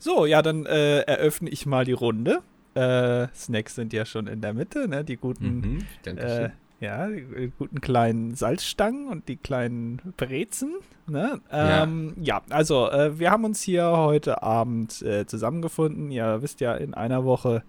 [0.00, 2.38] So, ja, dann äh, eröffne ich mal die Runde.
[2.74, 5.02] Äh, Snacks sind ja schon in der Mitte, ne?
[5.02, 10.74] Die guten, Mhm, äh, ja, die guten kleinen Salzstangen und die kleinen Brezen.
[11.08, 11.40] Ne?
[11.50, 11.82] Ja.
[11.82, 12.42] Ähm, ja.
[12.50, 16.12] also äh, wir haben uns hier heute Abend äh, zusammengefunden.
[16.12, 17.64] Ihr wisst ja, in einer Woche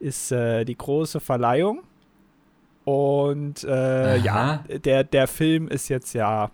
[0.00, 1.82] ist äh, die große Verleihung.
[2.84, 6.50] Und äh, ja, der, der Film ist jetzt ja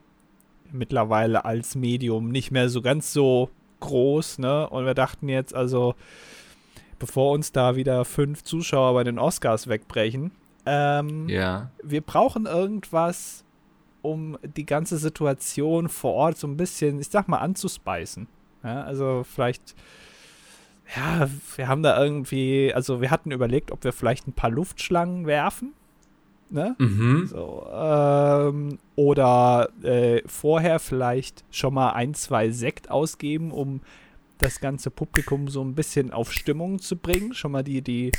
[0.70, 3.48] mittlerweile als Medium nicht mehr so ganz so
[3.80, 4.68] groß, ne?
[4.68, 5.94] Und wir dachten jetzt, also,
[6.98, 10.32] bevor uns da wieder fünf Zuschauer bei den Oscars wegbrechen,
[10.66, 11.70] ähm, Ja.
[11.82, 13.44] wir brauchen irgendwas,
[14.03, 18.29] um die ganze Situation vor Ort so ein bisschen, ich sag mal, anzuspeisen.
[18.64, 19.75] Ja, also vielleicht,
[20.96, 25.26] ja, wir haben da irgendwie, also wir hatten überlegt, ob wir vielleicht ein paar Luftschlangen
[25.26, 25.72] werfen.
[26.50, 26.75] Ne?
[26.79, 27.26] Mhm.
[27.26, 33.80] So, ähm, oder äh, vorher vielleicht schon mal ein, zwei Sekt ausgeben, um
[34.39, 37.34] das ganze Publikum so ein bisschen auf Stimmung zu bringen.
[37.34, 38.12] Schon mal die, die,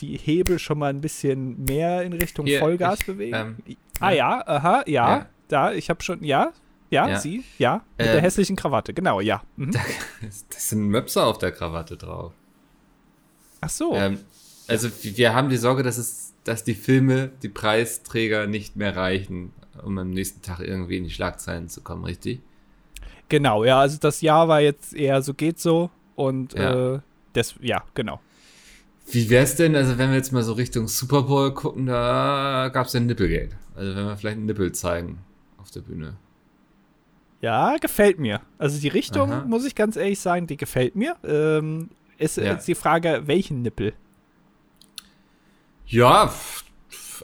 [0.00, 3.34] die Hebel schon mal ein bisschen mehr in Richtung Hier, Vollgas ich, bewegen.
[3.66, 5.26] ähm, ah ja, aha, ja, Ja.
[5.48, 6.52] da, ich habe schon, ja,
[6.90, 7.18] ja, Ja.
[7.20, 9.42] sie, ja, mit der Ähm, hässlichen Krawatte, genau, ja.
[9.56, 9.72] Mhm.
[10.50, 12.32] Das sind Möpse auf der Krawatte drauf.
[13.60, 14.18] Ach so, Ähm,
[14.68, 19.52] also wir haben die Sorge, dass es, dass die Filme, die Preisträger nicht mehr reichen,
[19.82, 22.40] um am nächsten Tag irgendwie in die Schlagzeilen zu kommen, richtig?
[23.28, 26.94] genau, ja, also das Jahr war jetzt eher so geht so und Ja.
[26.94, 27.00] äh,
[27.32, 28.20] das, ja, genau.
[29.10, 32.92] Wie wär's denn, also wenn wir jetzt mal so Richtung Super Bowl gucken, da gab's
[32.92, 33.56] ja Nippelgate.
[33.74, 35.18] Also wenn wir vielleicht einen Nippel zeigen
[35.58, 36.16] auf der Bühne.
[37.40, 38.40] Ja, gefällt mir.
[38.58, 39.44] Also die Richtung, Aha.
[39.44, 41.16] muss ich ganz ehrlich sagen, die gefällt mir.
[41.24, 42.44] Ähm, ist Ja.
[42.44, 43.92] jetzt die Frage, welchen Nippel?
[45.86, 46.32] Ja,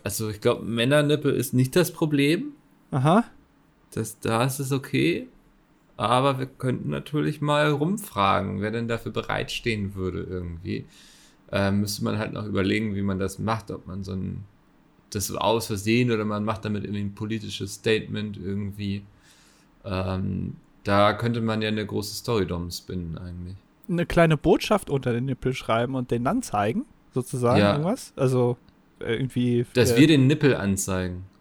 [0.05, 2.53] also ich glaube, Männernippel ist nicht das Problem.
[2.91, 3.25] Aha.
[3.93, 5.29] Das, da ist es okay.
[5.97, 10.87] Aber wir könnten natürlich mal rumfragen, wer denn dafür bereitstehen würde irgendwie.
[11.51, 14.45] Ähm, müsste man halt noch überlegen, wie man das macht, ob man so ein
[15.15, 19.03] das aus Versehen oder man macht damit irgendwie ein politisches Statement irgendwie.
[19.85, 23.57] Ähm, da könnte man ja eine große Story drum spinnen eigentlich.
[23.89, 27.73] Eine kleine Botschaft unter den Nippel schreiben und den dann zeigen, sozusagen, Ja.
[27.73, 28.13] irgendwas?
[28.17, 28.57] Also
[29.01, 29.67] äh, irgendwie.
[29.75, 31.25] Dass äh, wir den Nippel anzeigen.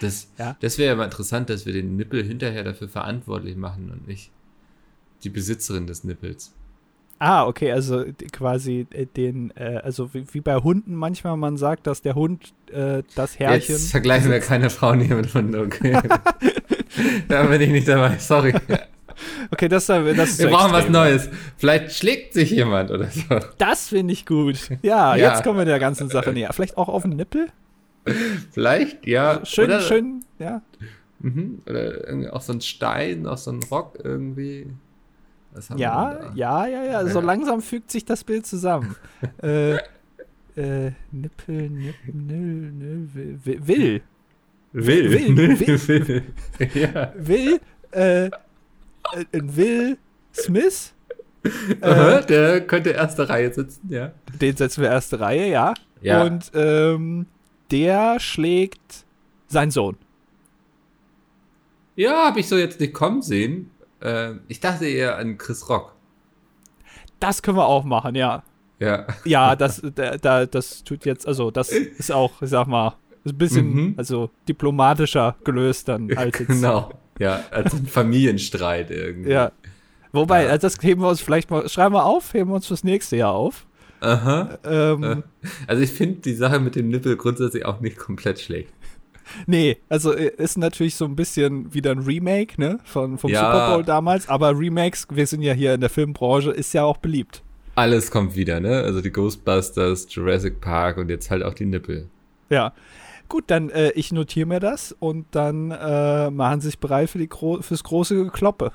[0.00, 0.56] Das, Ja.
[0.60, 4.30] das wäre ja mal interessant, dass wir den Nippel hinterher dafür verantwortlich machen und nicht
[5.24, 6.54] die Besitzerin des Nippels.
[7.18, 11.88] Ah, okay, also quasi äh, den, äh, also wie, wie bei Hunden manchmal man sagt,
[11.88, 13.74] dass der Hund äh, das Herrchen.
[13.74, 16.00] Jetzt vergleichen wir keine Frauen hier mit Hunden, okay.
[17.28, 18.54] da bin ich nicht dabei, sorry.
[19.50, 20.92] Okay, das, das ist Wir brauchen was extrem.
[20.92, 21.28] Neues.
[21.56, 23.40] Vielleicht schlägt sich jemand oder so.
[23.58, 24.58] Das finde ich gut.
[24.82, 25.32] Ja, Ja.
[25.32, 26.52] jetzt kommen wir der ganzen Sache näher.
[26.52, 27.48] Vielleicht auch auf den Nippel?
[28.52, 29.44] Vielleicht, ja.
[29.44, 30.62] Schön, oder, schön, ja.
[31.20, 34.66] Mhm, oder irgendwie auch so ein Stein, auch so ein Rock irgendwie.
[35.52, 37.06] Was Ja, ja, ja, ja.
[37.08, 38.94] So langsam fügt sich das Bild zusammen.
[39.42, 39.74] äh,
[40.56, 44.02] äh, Nippel, Nippel, nö, nö, will, will, will,
[44.72, 45.36] Will.
[45.36, 46.22] Will, Will.
[47.16, 48.30] will, äh, äh, Will
[50.34, 50.94] Smith,
[51.80, 54.12] Aha, der könnte erste Reihe sitzen, ja.
[54.40, 55.74] den setzen wir erste Reihe, ja.
[56.00, 56.22] Ja.
[56.24, 57.26] Und ähm,
[57.70, 59.04] der schlägt
[59.48, 59.96] seinen Sohn.
[61.96, 63.70] Ja, habe ich so jetzt nicht kommen sehen.
[64.00, 65.94] Äh, ich dachte eher an Chris Rock.
[67.18, 68.44] Das können wir auch machen, ja.
[68.78, 69.06] Ja.
[69.24, 72.94] Ja, das, da, da, das tut jetzt, also das ist auch, ich sag mal,
[73.26, 73.94] ein bisschen, Mhm.
[73.96, 76.48] also diplomatischer gelöst dann als jetzt.
[76.60, 76.92] Genau.
[77.18, 77.86] Ja, als ein
[78.22, 79.30] Familienstreit irgendwie.
[79.30, 79.52] Ja.
[80.12, 80.50] Wobei, Ja.
[80.50, 83.16] also das heben wir uns vielleicht mal, schreiben wir auf, heben wir uns fürs nächste
[83.16, 83.66] Jahr auf.
[84.00, 84.58] Aha.
[84.64, 85.24] Ähm,
[85.66, 88.68] Also ich finde die Sache mit dem Nippel grundsätzlich auch nicht komplett schlecht.
[89.46, 93.40] Nee, also äh, ist natürlich so ein bisschen wieder ein Remake, ne, von, vom Ja.
[93.52, 96.96] Super Bowl damals, aber Remakes, wir sind ja hier in der Filmbranche, ist ja auch
[96.96, 97.42] beliebt.
[97.74, 98.80] Alles kommt wieder, ne?
[98.80, 102.08] Also die Ghostbusters, Jurassic Park und jetzt halt auch die Nippel.
[102.48, 102.72] Ja.
[103.28, 107.18] Gut, dann äh, ich notiere mir das und dann äh, machen Sie sich bereit für
[107.18, 108.72] die Gro fürs große Gekloppe.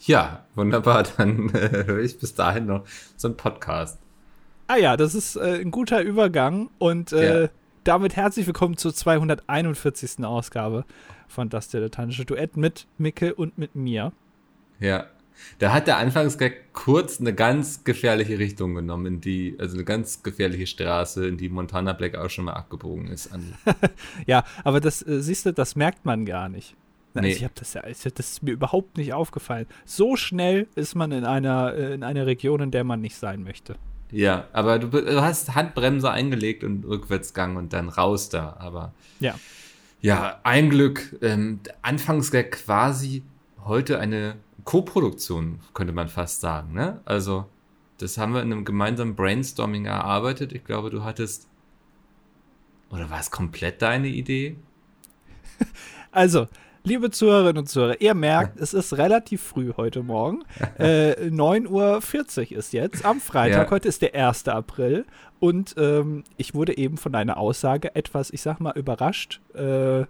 [0.00, 1.04] Ja, wunderbar.
[1.16, 2.84] Dann äh, höre ich bis dahin noch
[3.16, 3.98] so einen Podcast.
[4.66, 7.48] Ah ja, das ist äh, ein guter Übergang und äh, Ja.
[7.84, 10.24] damit herzlich willkommen zur 241.
[10.24, 10.84] Ausgabe
[11.28, 14.12] von Das Dilettantische Duett mit Micke und mit mir.
[14.80, 15.06] Ja.
[15.58, 20.22] Da hat der Anfangsgag kurz eine ganz gefährliche Richtung genommen, in die, also eine ganz
[20.22, 23.30] gefährliche Straße, in die Montana Black auch schon mal abgebogen ist.
[24.26, 26.74] Ja, aber das, äh, siehst du, das merkt man gar nicht.
[27.14, 27.20] Nee.
[27.20, 29.66] Also ich habe das ja, ich, das ist mir überhaupt nicht aufgefallen.
[29.84, 33.44] So schnell ist man in einer, äh, in einer Region, in der man nicht sein
[33.44, 33.76] möchte.
[34.10, 38.56] ja, aber du, du hast Handbremse eingelegt und Rückwärtsgang und dann raus da.
[38.58, 39.34] Aber Ja.
[40.00, 41.16] ja, ein Glück.
[41.22, 43.22] Ähm, Anfangsgag quasi
[43.64, 44.34] heute eine
[44.64, 46.72] Co-Produktion, könnte man fast sagen.
[46.72, 47.00] Ne?
[47.04, 47.46] Also,
[47.98, 50.52] das haben wir in einem gemeinsamen Brainstorming erarbeitet.
[50.52, 51.48] Ich glaube, du hattest.
[52.90, 54.56] Oder war es komplett deine Idee?
[56.16, 56.46] Also,
[56.84, 60.44] liebe Zuhörerinnen und Zuhörer, ihr merkt, es ist relativ früh heute Morgen.
[60.78, 63.66] Äh, 9.40 Uhr ist jetzt am Freitag.
[63.66, 63.70] Ja.
[63.72, 64.46] Heute ist der 1.
[64.46, 65.04] April.
[65.40, 69.40] Und ähm, ich wurde eben von deiner Aussage etwas, ich sag mal, überrascht.
[69.54, 70.04] Äh,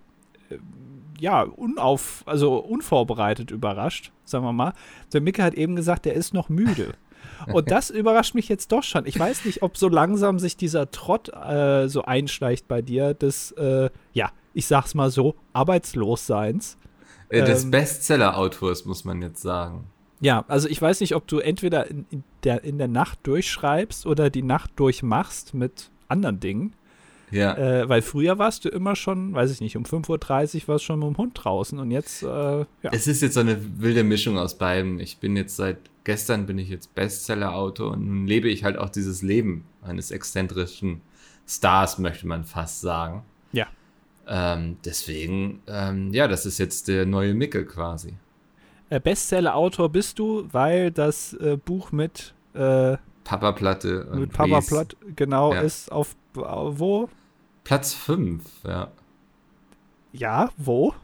[1.18, 4.72] ja, unauf, also unvorbereitet überrascht, sagen wir mal.
[5.12, 6.94] Der Micke hat eben gesagt, der ist noch müde.
[7.52, 9.06] Und das überrascht mich jetzt doch schon.
[9.06, 13.52] Ich weiß nicht, ob so langsam sich dieser Trott äh, so einschleicht bei dir, des,
[13.52, 16.78] äh, ja, ich sag's mal so, Arbeitslosseins.
[17.28, 17.70] Äh, des Ähm.
[17.70, 19.86] Bestseller-Autors, muss man jetzt sagen.
[20.20, 24.06] Ja, also ich weiß nicht, ob du entweder in, in, der, in der Nacht durchschreibst
[24.06, 26.74] oder die Nacht durchmachst mit anderen Dingen.
[27.30, 27.56] Ja.
[27.56, 30.08] Äh, weil früher warst du immer schon, weiß ich nicht, um 5.30
[30.62, 32.66] Uhr warst du schon mit dem Hund draußen und jetzt, äh, ja.
[32.92, 35.00] Es ist jetzt so eine wilde Mischung aus beidem.
[35.00, 38.90] Ich bin jetzt seit gestern bin ich jetzt Bestseller-Autor und nun lebe ich halt auch
[38.90, 41.00] dieses Leben eines exzentrischen
[41.46, 43.22] Stars, möchte man fast sagen.
[43.52, 43.66] Ja.
[44.26, 48.14] Ähm, deswegen, ähm, ja, das ist jetzt der neue Mickel quasi.
[48.90, 54.06] Äh, Bestseller-Autor bist du, weil das äh, Buch mit, äh, Papa Platte.
[54.06, 54.68] und mit Papa Reese.
[54.68, 55.62] Platt genau Ja.
[55.62, 57.08] ist auf, wo?
[57.64, 58.90] Platz 5, ja.
[60.12, 60.94] Ja, wo?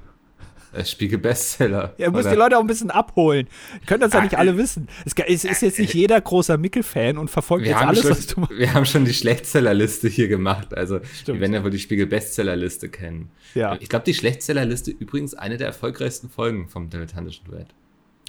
[0.73, 1.95] Äh, Spiegel Bestseller.
[1.99, 3.49] Ihr müsst Oder- die Leute auch ein bisschen abholen.
[3.81, 4.89] Ihr könnt das ja nicht alle wissen.
[5.05, 8.41] Es ist jetzt nicht jeder großer Mickel-Fan und verfolgt wir jetzt alles, schon, was du
[8.41, 8.57] machst.
[8.57, 10.73] wir haben schon die Schlechtsellerliste hier gemacht.
[10.75, 11.37] Also, Stimmt.
[11.37, 13.31] die werden ja wohl die Spiegel Bestsellerliste kennen.
[13.57, 13.77] Ja.
[13.81, 17.75] Ich glaube, die Schlechtsellerliste übrigens eine der erfolgreichsten Folgen vom dilettantischen Duett.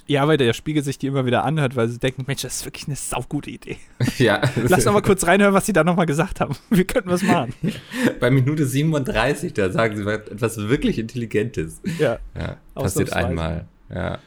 [0.06, 2.64] Ja, weil der Spiegel sich die immer wieder anhört, weil sie denken, Mensch, das ist
[2.64, 3.76] wirklich eine saugute Idee.
[4.18, 4.40] ja.
[4.56, 6.56] Lass doch mal kurz reinhören, was sie da nochmal gesagt haben.
[6.70, 7.54] Wir könnten was machen.
[8.20, 11.80] Bei Minute 37, da sagen sie etwas wirklich Intelligentes.
[11.98, 12.18] Ja.
[12.36, 13.66] Ja, passiert einmal.
[13.94, 14.18] Ja.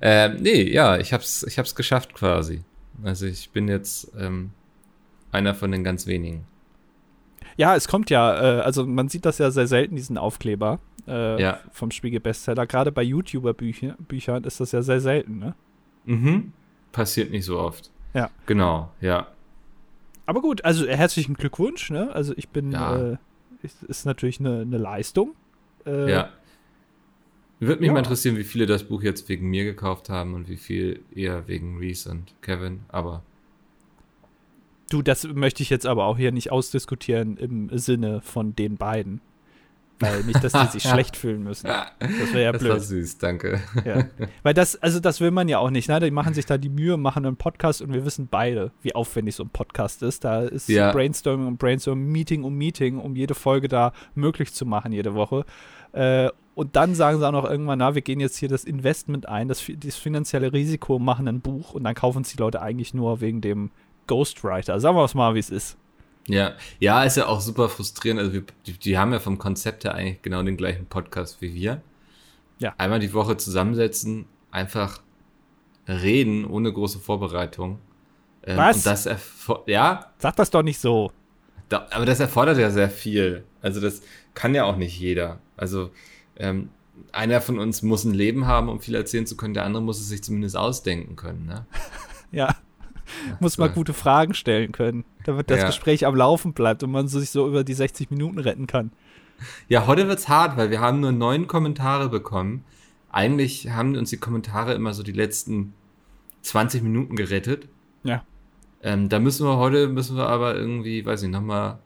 [0.00, 2.62] Ähm, nee, ja, ich hab's, ich hab's geschafft quasi.
[3.02, 4.50] Also ich bin jetzt ähm,
[5.32, 6.44] einer von den ganz wenigen.
[7.56, 10.78] Ja, es kommt ja, äh, also man sieht das ja sehr selten, diesen Aufkleber
[11.08, 11.60] äh, Ja.
[11.72, 12.66] vom Spiegel Bestseller.
[12.66, 15.54] Gerade bei YouTuber-Büchern Büchern ist das ja sehr selten, ne?
[16.04, 16.52] Mhm.
[16.92, 17.90] Passiert nicht so oft.
[18.14, 18.30] Ja.
[18.46, 19.26] Genau, ja.
[20.26, 22.10] Aber gut, also äh, herzlichen Glückwunsch, ne?
[22.14, 22.96] Also ich bin, Ja.
[23.12, 23.16] äh,
[23.62, 25.34] ist, ist natürlich eine, eine Leistung.
[25.84, 26.30] Äh, Ja.
[27.58, 27.92] Würde mich ja.
[27.94, 31.48] mal interessieren, wie viele das Buch jetzt wegen mir gekauft haben und wie viel eher
[31.48, 32.80] wegen Reese und Kevin.
[32.88, 33.22] Aber
[34.90, 39.20] Du, das möchte ich jetzt aber auch hier nicht ausdiskutieren im Sinne von den beiden.
[39.98, 41.66] Weil nicht, dass die sich schlecht fühlen müssen.
[41.66, 42.82] Das wäre ja das war blöd.
[42.82, 43.60] süß, danke.
[43.84, 44.04] Ja.
[44.42, 45.98] Weil das, also das will man ja auch nicht, ne?
[46.00, 49.34] Die machen sich da die Mühe, machen einen Podcast und wir wissen beide, wie aufwendig
[49.36, 50.24] so ein Podcast ist.
[50.24, 50.92] Da ist Ja.
[50.92, 55.44] Brainstorming und Brainstorming, Meeting um Meeting, um jede Folge da möglich zu machen, jede Woche.
[55.92, 59.28] Äh, und dann sagen sie auch noch irgendwann, na, wir gehen jetzt hier das Investment
[59.28, 62.92] ein, das, das finanzielle Risiko, machen ein Buch und dann kaufen es die Leute eigentlich
[62.94, 63.70] nur wegen dem
[64.06, 64.78] Ghostwriter.
[64.80, 65.76] Sagen wir es mal, wie es ist.
[66.28, 68.20] Ja, ja, ist ja auch super frustrierend.
[68.20, 71.54] Also wir, die, die haben ja vom Konzept her eigentlich genau den gleichen Podcast wie
[71.54, 71.80] wir.
[72.58, 72.74] Ja.
[72.78, 75.02] Einmal die Woche zusammensetzen, einfach
[75.86, 77.78] reden ohne große Vorbereitung.
[78.42, 78.78] Ähm, Was?
[78.78, 79.08] Und das
[79.66, 81.12] ja, Sag das doch nicht so.
[81.68, 83.44] da, aber das erfordert ja sehr viel.
[83.60, 84.02] Also das
[84.34, 85.38] kann ja auch nicht jeder.
[85.56, 85.90] Also
[86.36, 86.70] ähm,
[87.12, 89.54] einer von uns muss ein Leben haben, um viel erzählen zu können.
[89.54, 91.46] Der andere muss es sich zumindest ausdenken können.
[91.46, 91.66] Ne?
[92.32, 92.56] Ja.
[93.38, 93.74] Muss mal so.
[93.74, 95.66] gute Fragen stellen können, damit das Ja.
[95.66, 98.92] Gespräch am Laufen bleibt und man sich so über die 60 Minuten retten kann.
[99.68, 102.64] Ja, heute wird's hart, weil wir haben nur neun Kommentare bekommen.
[103.10, 105.74] Eigentlich haben uns die Kommentare immer so die letzten
[106.42, 107.68] 20 Minuten gerettet.
[108.02, 108.24] Ja.
[108.82, 111.78] Ähm, da müssen wir heute, müssen wir aber irgendwie, weiß ich, nochmal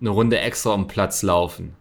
[0.00, 1.74] eine Runde extra um Platz laufen.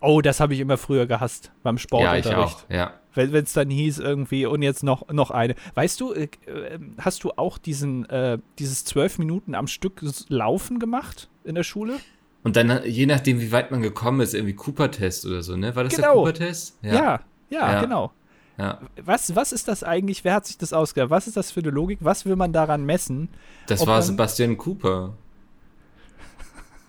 [0.00, 2.28] Oh, das habe ich immer früher gehasst beim ja, Sportunterricht.
[2.28, 2.62] ich auch.
[2.68, 2.92] Ja.
[3.14, 5.54] Wenn es dann hieß irgendwie und jetzt noch, noch eine.
[5.74, 10.78] Weißt du, äh, äh, hast du auch diesen, äh, dieses zwölf Minuten am Stück Laufen
[10.78, 11.96] gemacht in der Schule?
[12.42, 15.74] Und dann, je nachdem, wie weit man gekommen ist, irgendwie Cooper-Test oder so, ne?
[15.76, 16.16] War das der Genau.
[16.20, 16.78] Cooper-Test?
[16.82, 17.80] Ja, ja, Ja.
[17.80, 18.12] genau.
[18.58, 18.80] ja.
[19.02, 20.24] Was, was ist das eigentlich?
[20.24, 21.10] Wer hat sich das ausgedacht?
[21.10, 22.00] Was ist das für eine Logik?
[22.02, 23.28] Was will man daran messen?
[23.66, 25.14] Das war Sebastian Cooper.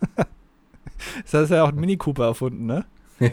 [1.32, 2.86] Das hat ja auch ein Mini Cooper erfunden, ne?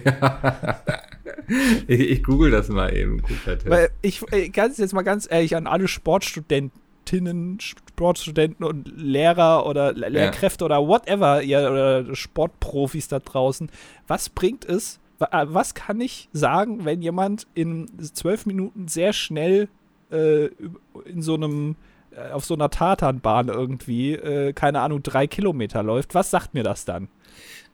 [1.87, 3.23] Ich, ich google das mal eben.
[3.71, 4.23] Weil ich,
[4.53, 10.87] ganz jetzt mal ganz ehrlich an alle Sportstudentinnen, Sportstudenten und Lehrer oder Le- Lehrkräfte oder
[10.87, 13.71] whatever, ihr oder Sportprofis da draußen,
[14.07, 14.99] was bringt es?
[15.21, 19.69] äh, Was kann ich sagen, wenn jemand in zwölf Minuten sehr schnell
[20.11, 20.47] äh,
[21.05, 21.77] in so einem
[22.13, 26.15] äh, auf so einer Tatanbahn irgendwie, äh, keine Ahnung, drei Kilometer läuft?
[26.15, 27.09] Was sagt mir das dann?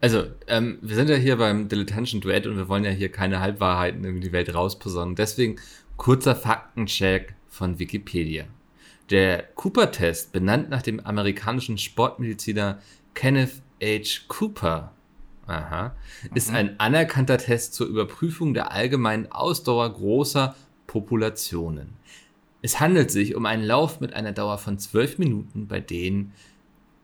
[0.01, 3.41] Also, ähm, wir sind ja hier beim dilettantischen Duett und wir wollen ja hier keine
[3.41, 5.17] Halbwahrheiten in die Welt rausposaunen.
[5.17, 5.57] Deswegen
[5.97, 8.45] Kurzer Faktencheck von Wikipedia.
[9.11, 12.79] Der Cooper-Test, benannt nach dem amerikanischen Sportmediziner
[13.15, 14.21] Kenneth H.
[14.29, 14.93] Cooper,
[15.47, 15.97] aha,
[16.35, 20.55] ist ein anerkannter Test zur Überprüfung der allgemeinen Ausdauer großer
[20.87, 21.95] Populationen.
[22.63, 26.33] Es handelt sich um einen Lauf mit einer Dauer von zwölf Minuten, bei denen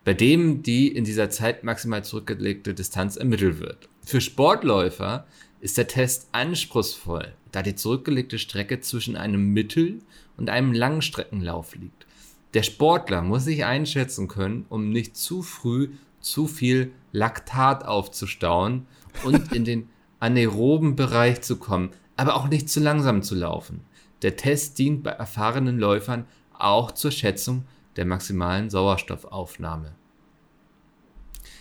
[0.04, 3.88] bei dem die in dieser Zeit maximal zurückgelegte Distanz ermittelt wird.
[4.04, 5.26] Für Sportläufer
[5.60, 10.00] ist der Test anspruchsvoll, da die zurückgelegte Strecke zwischen einem Mittel-
[10.36, 12.06] und einem Langstreckenlauf liegt.
[12.52, 15.88] Der Sportler muss sich einschätzen können, um nicht zu früh
[16.20, 18.86] zu viel Laktat aufzustauen
[19.24, 19.88] und in den
[20.20, 23.80] anaeroben Bereich zu kommen, aber auch nicht zu langsam zu laufen.
[24.22, 26.26] Der Test dient bei erfahrenen Läufern
[26.58, 27.64] auch zur Schätzung
[27.96, 29.94] der maximalen Sauerstoffaufnahme.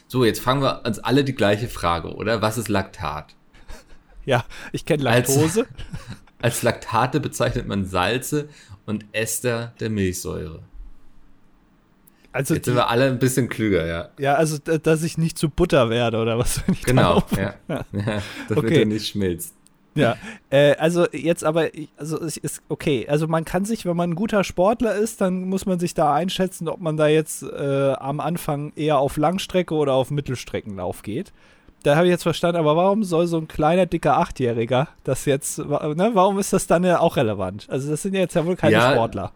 [0.07, 2.41] So, jetzt fragen wir uns alle die gleiche Frage, oder?
[2.41, 3.35] Was ist Laktat?
[4.25, 5.61] Ja, ich kenne Laktose.
[5.61, 5.69] Als,
[6.41, 8.47] als Laktate bezeichnet man Salze
[8.85, 10.61] und Ester der Milchsäure.
[12.31, 14.09] Also Jetzt sind wir alle ein bisschen klüger, ja.
[14.17, 16.65] Ja, also dass ich nicht zu Butter werde oder was?
[16.65, 17.53] Wenn ich genau, ja.
[17.67, 17.85] ja.
[18.49, 18.79] Damit okay.
[18.79, 19.53] du nicht schmilzt.
[19.95, 20.17] Ja,
[20.49, 23.07] äh, also jetzt aber, also es ist okay.
[23.09, 26.13] Also man kann sich, wenn man ein guter Sportler ist, dann muss man sich da
[26.13, 31.31] einschätzen, ob man da jetzt äh, am Anfang eher auf Langstrecke oder auf Mittelstreckenlauf geht.
[31.83, 35.57] Da habe ich jetzt verstanden, aber warum soll so ein kleiner, dicker Achtjähriger das jetzt,
[35.57, 37.67] ne, warum ist das dann ja auch relevant?
[37.69, 39.33] Also das sind ja jetzt ja wohl keine ja, Sportler.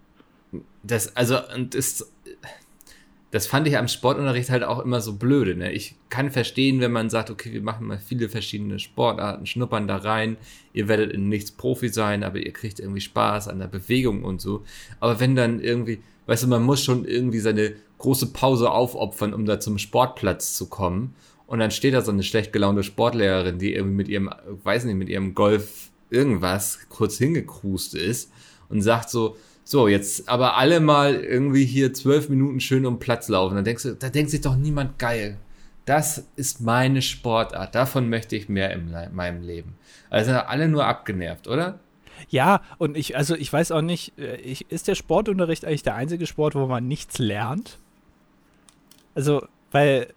[0.82, 2.10] Das, also, und ist,
[3.38, 5.56] das fand ich am Sportunterricht halt auch immer so blöde.
[5.56, 5.72] Ne?
[5.72, 9.98] Ich kann verstehen, wenn man sagt, okay, wir machen mal viele verschiedene Sportarten, schnuppern da
[9.98, 10.38] rein,
[10.74, 14.42] ihr werdet in nichts Profi sein, aber ihr kriegt irgendwie Spaß an der Bewegung und
[14.42, 14.64] so.
[15.00, 19.46] Aber wenn dann irgendwie, weißt du, man muss schon irgendwie seine große Pause aufopfern, um
[19.46, 21.14] da zum Sportplatz zu kommen.
[21.46, 24.32] Und dann steht da so eine schlecht gelaunte Sportlehrerin, die irgendwie mit ihrem,
[24.64, 28.32] weiß nicht, mit ihrem Golf irgendwas kurz hingekrust ist
[28.70, 29.38] und sagt so,
[29.70, 33.56] so, jetzt aber alle mal irgendwie hier zwölf Minuten schön um Platz laufen.
[33.56, 35.36] Dann denkst du, da denkt sich doch niemand geil.
[35.84, 37.76] Das ist meine Sportart.
[37.76, 39.76] Davon möchte ich mehr in meinem Leben.
[40.10, 41.80] Also alle nur abgenervt, oder?
[42.30, 45.96] Ja, und ich, also ich weiß auch nicht, äh, ich, ist der Sportunterricht eigentlich der
[45.96, 47.78] einzige Sport, wo man nichts lernt?
[49.16, 50.08] Also, weil,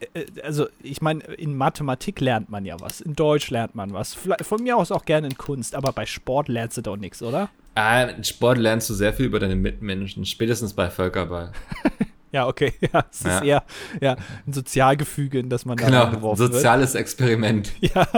[0.00, 3.92] äh, äh, also ich meine, in Mathematik lernt man ja was, in Deutsch lernt man
[3.92, 7.22] was, von mir aus auch gerne in Kunst, aber bei Sport lernst du doch nichts,
[7.22, 7.48] oder?
[7.76, 11.52] Ah, in Sport lernst du sehr viel über deine Mitmenschen, spätestens bei Völkerball.
[12.32, 12.72] ja, okay.
[12.92, 13.36] Ja, es ja.
[13.36, 13.64] ist eher
[14.00, 14.16] ja,
[14.46, 16.54] ein Sozialgefüge, in das man genau, da geworfen wird.
[16.54, 17.72] soziales Experiment.
[17.82, 18.08] Ja,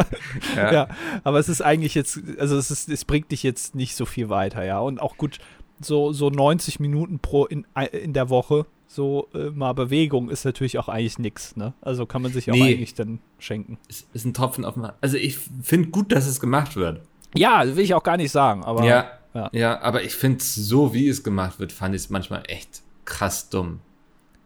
[0.54, 0.88] ja, ja.
[1.24, 4.28] aber es ist eigentlich jetzt, also es, ist, es bringt dich jetzt nicht so viel
[4.28, 4.78] weiter, ja.
[4.78, 5.40] Und auch gut,
[5.80, 10.78] so, so 90 Minuten pro in, in der Woche, so äh, mal Bewegung ist natürlich
[10.78, 11.74] auch eigentlich nichts, ne?
[11.80, 12.74] Also kann man sich auch nee.
[12.74, 13.76] eigentlich dann schenken.
[13.88, 17.02] Es ist ein Tropfen auf dem Also ich finde gut, dass es gemacht wird.
[17.34, 18.84] Ja, will ich auch gar nicht sagen, aber.
[18.84, 19.50] Ja, ja.
[19.52, 23.50] ja, aber ich finde so, wie es gemacht wird, fand ich es manchmal echt krass
[23.50, 23.80] dumm.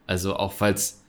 [0.06, 1.02] Also auch falls,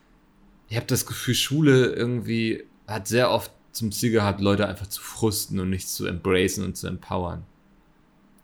[0.70, 5.02] ich habe das Gefühl, Schule irgendwie hat sehr oft zum Ziel gehabt, Leute einfach zu
[5.02, 7.44] frusten und nicht zu embracen und zu empowern.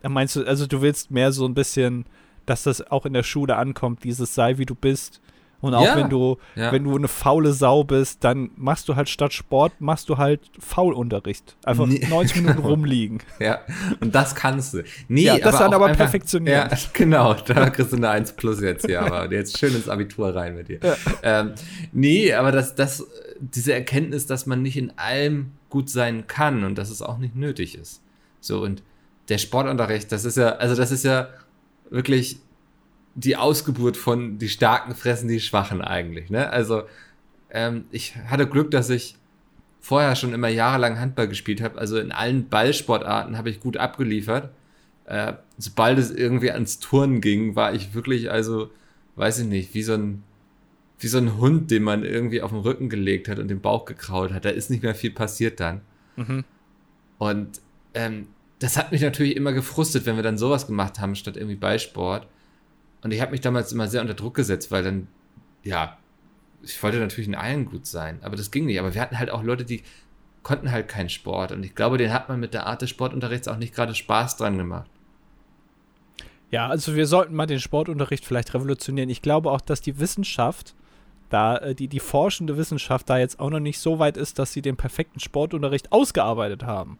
[0.01, 2.05] Meinst du, also du willst mehr so ein bisschen,
[2.45, 5.21] dass das auch in der Schule ankommt, dieses sei wie du bist
[5.61, 6.71] und auch ja, wenn du, ja.
[6.71, 10.39] wenn du eine faule Sau bist, dann machst du halt statt Sport, machst du halt
[10.57, 11.57] Faulunterricht.
[11.65, 12.05] Einfach nee.
[12.09, 13.19] 90 Minuten rumliegen.
[13.39, 13.59] Ja,
[14.01, 14.83] und das kannst du.
[15.07, 16.69] Nee, ja, das aber dann aber einfach, perfektionieren.
[16.69, 20.35] Ja, genau, da kriegst du eine 1 plus jetzt hier, aber jetzt schön ins Abitur
[20.35, 20.79] rein mit dir.
[20.83, 20.95] Ja.
[21.23, 21.53] Ähm,
[21.93, 23.07] nee, aber das, das,
[23.39, 27.35] diese Erkenntnis, dass man nicht in allem gut sein kann und dass es auch nicht
[27.35, 28.01] nötig ist.
[28.41, 28.83] So, und
[29.29, 31.29] der Sportunterricht, das ist ja, also das ist ja
[31.89, 32.39] wirklich
[33.15, 36.29] die Ausgeburt von die Starken fressen die Schwachen eigentlich.
[36.29, 36.49] Ne?
[36.49, 36.83] Also
[37.49, 39.15] ähm, ich hatte Glück, dass ich
[39.79, 41.79] vorher schon immer jahrelang Handball gespielt habe.
[41.79, 44.51] Also in allen Ballsportarten habe ich gut abgeliefert.
[45.05, 48.69] Äh, sobald es irgendwie ans Turnen ging, war ich wirklich, also,
[49.15, 50.23] weiß ich nicht, wie so ein,
[50.99, 53.85] wie so ein Hund, den man irgendwie auf den Rücken gelegt hat und den Bauch
[53.85, 54.45] gekraut hat.
[54.45, 55.81] Da ist nicht mehr viel passiert dann.
[56.15, 56.43] Mhm.
[57.17, 57.61] Und
[57.93, 58.27] ähm,
[58.59, 62.27] das hat mich natürlich immer gefrustet, wenn wir dann sowas gemacht haben, statt irgendwie Ballsport.
[63.01, 65.07] Und ich habe mich damals immer sehr unter Druck gesetzt, weil dann,
[65.63, 65.97] ja,
[66.61, 68.79] ich wollte natürlich in allen gut sein, aber das ging nicht.
[68.79, 69.83] Aber wir hatten halt auch Leute, die
[70.43, 71.51] konnten halt keinen Sport.
[71.51, 74.37] Und ich glaube, den hat man mit der Art des Sportunterrichts auch nicht gerade Spaß
[74.37, 74.89] dran gemacht.
[76.51, 79.09] Ja, also wir sollten mal den Sportunterricht vielleicht revolutionieren.
[79.09, 80.75] Ich glaube auch, dass die Wissenschaft,
[81.29, 84.51] da äh, die, die forschende Wissenschaft da jetzt auch noch nicht so weit ist, dass
[84.51, 86.97] sie den perfekten Sportunterricht ausgearbeitet haben.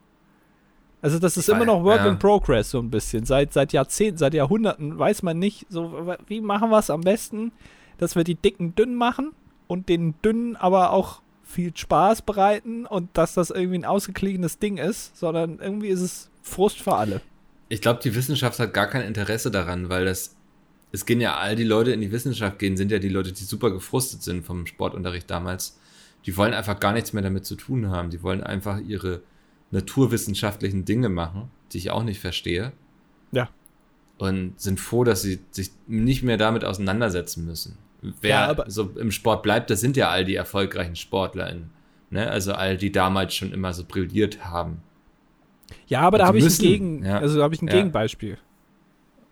[1.01, 2.07] Also das ist immer noch Work ja.
[2.09, 3.25] in Progress so ein bisschen.
[3.25, 7.51] Seit, seit Jahrzehnten, seit Jahrhunderten weiß man nicht, so wie machen wir es am besten,
[7.97, 9.31] dass wir die Dicken dünn machen
[9.67, 14.77] und den Dünnen aber auch viel Spaß bereiten und dass das irgendwie ein ausgekliegenes Ding
[14.77, 17.21] ist, sondern irgendwie ist es Frust für alle.
[17.69, 20.35] Ich glaube, die Wissenschaft hat gar kein Interesse daran, weil das,
[20.91, 23.43] es gehen ja all die Leute in die Wissenschaft gehen, sind ja die Leute, die
[23.43, 25.79] super gefrustet sind vom Sportunterricht damals.
[26.25, 28.09] Die wollen einfach gar nichts mehr damit zu tun haben.
[28.09, 29.21] Die wollen einfach ihre
[29.71, 32.71] naturwissenschaftlichen Dinge machen, die ich auch nicht verstehe.
[33.31, 33.49] Ja.
[34.17, 37.77] Und sind froh, dass sie sich nicht mehr damit auseinandersetzen müssen.
[38.21, 41.69] Wer Ja, aber- so im Sport bleibt, das sind ja all die erfolgreichen SportlerInnen.
[42.09, 42.29] Ne?
[42.29, 44.81] Also all die damals schon immer so brilliert haben.
[45.87, 47.19] Ja, aber da habe ich ein Gegen, ja.
[47.19, 47.73] also da habe ich ein Ja.
[47.75, 48.37] Gegenbeispiel.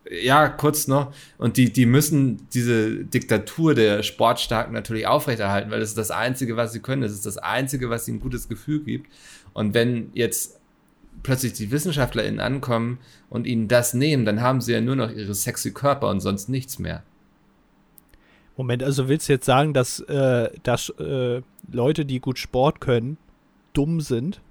[0.09, 1.13] Ja, kurz noch.
[1.37, 6.55] Und die, die müssen diese Diktatur der Sportstarken natürlich aufrechterhalten, weil das ist das Einzige,
[6.55, 7.01] was sie können.
[7.01, 9.11] Das ist das Einzige, was ihnen ein gutes Gefühl gibt.
[9.57, 10.59] Und wenn jetzt
[11.23, 15.33] plötzlich die WissenschaftlerInnen ankommen und ihnen das nehmen, dann haben sie ja nur noch ihre
[15.33, 17.01] sexy Körper und sonst nichts mehr.
[18.55, 23.17] Moment, also willst du jetzt sagen, dass, äh, dass äh, Leute, die gut Sport können,
[23.73, 24.41] dumm sind?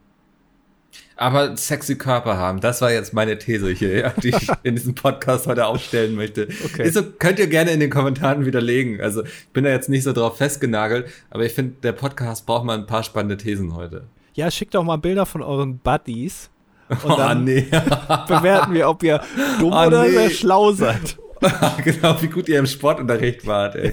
[1.14, 4.96] Aber sexy Körper haben, das war jetzt meine These hier, ja, die ich in diesem
[4.96, 6.48] Podcast heute aufstellen möchte.
[6.64, 6.88] Okay.
[6.88, 9.00] Ist so, könnt ihr gerne in den Kommentaren widerlegen.
[9.00, 12.64] Also ich bin da jetzt nicht so drauf festgenagelt, aber ich finde, der Podcast braucht
[12.64, 14.08] mal ein paar spannende Thesen heute.
[14.36, 16.50] Ja, schickt doch mal Bilder von euren Buddies
[16.88, 17.62] und oh dann nee.
[18.28, 19.20] bewerten wir, ob ihr
[19.58, 20.10] dumm Oh, oder nee.
[20.10, 21.18] sehr schlau seid.
[21.84, 23.92] genau, wie gut ihr im Sportunterricht wart, ey.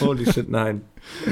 [0.00, 0.82] Holy shit, nein.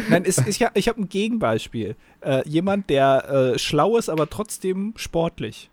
[0.08, 1.94] Nein, ist ja, ich habe ein Gegenbeispiel.
[2.20, 5.70] Äh, jemand, der äh, schlau ist, aber trotzdem sportlich.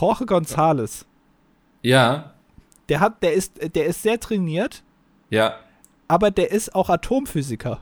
[0.00, 1.04] Jorge González.
[1.82, 2.34] Ja,
[2.88, 4.82] Der hat, der ist, der ist sehr trainiert,
[5.30, 5.56] ja,
[6.06, 7.80] aber der ist auch Atomphysiker.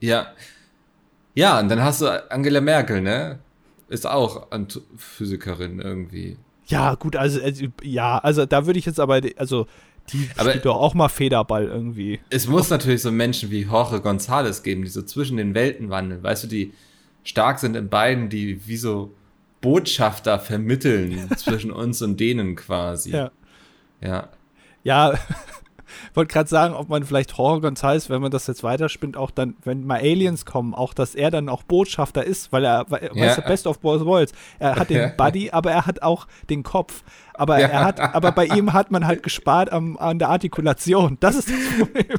[0.00, 0.28] ja.
[1.34, 3.38] Ja, und dann hast du Angela Merkel, ne?
[3.88, 6.36] Ist auch Ant- Physikerin irgendwie.
[6.66, 9.66] Ja, gut, also, also ja, also da würde ich jetzt aber, also
[10.12, 12.20] die Aber- spielt doch auch mal Federball irgendwie.
[12.30, 16.22] Es muss natürlich so Menschen wie Jorge González geben, die so zwischen den Welten wandeln.
[16.22, 16.72] Weißt du, die
[17.24, 19.12] stark sind in beiden, die wie so
[19.60, 23.10] Botschafter vermitteln zwischen uns und denen quasi.
[23.10, 23.30] Ja.
[24.00, 24.28] Ja.
[24.82, 25.18] Ja,
[26.14, 29.54] wollte gerade sagen, ob man vielleicht Jorge González, wenn man das jetzt weiterspinnt, auch dann,
[29.64, 33.26] wenn mal Aliens kommen, auch, dass er dann auch Botschafter ist, weil er, weil, Ja.
[33.26, 34.32] weißt du, Best of both worlds.
[34.58, 35.12] Er hat den.
[35.16, 37.02] Buddy, aber er hat auch den Kopf.
[37.34, 37.68] Aber Ja.
[37.68, 41.16] er hat, aber bei ihm hat man halt gespart am, an der Artikulation.
[41.20, 42.04] Das ist das Problem.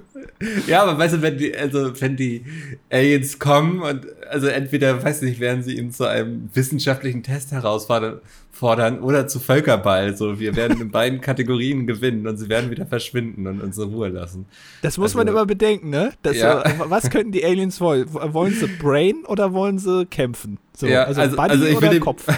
[0.66, 2.44] Ja, aber weißt du, wenn die, also wenn die
[2.90, 8.22] Aliens kommen und also entweder, weiß nicht, werden sie ihn zu einem wissenschaftlichen Test herausfordern
[8.52, 10.16] fordern oder zu Völkerball.
[10.16, 13.86] So, wir werden in beiden Kategorien gewinnen und sie werden wieder verschwinden und uns in
[13.90, 14.46] Ruhe lassen.
[14.82, 16.12] Das muss Also- man immer bedenken, ne?
[16.22, 16.64] Das Ja.
[16.88, 18.08] was könnten die Aliens wollen?
[18.14, 20.58] Wollen sie Brain oder wollen sie kämpfen?
[20.76, 22.26] So, Ja, also, also- also ich will oder dem- Kopf?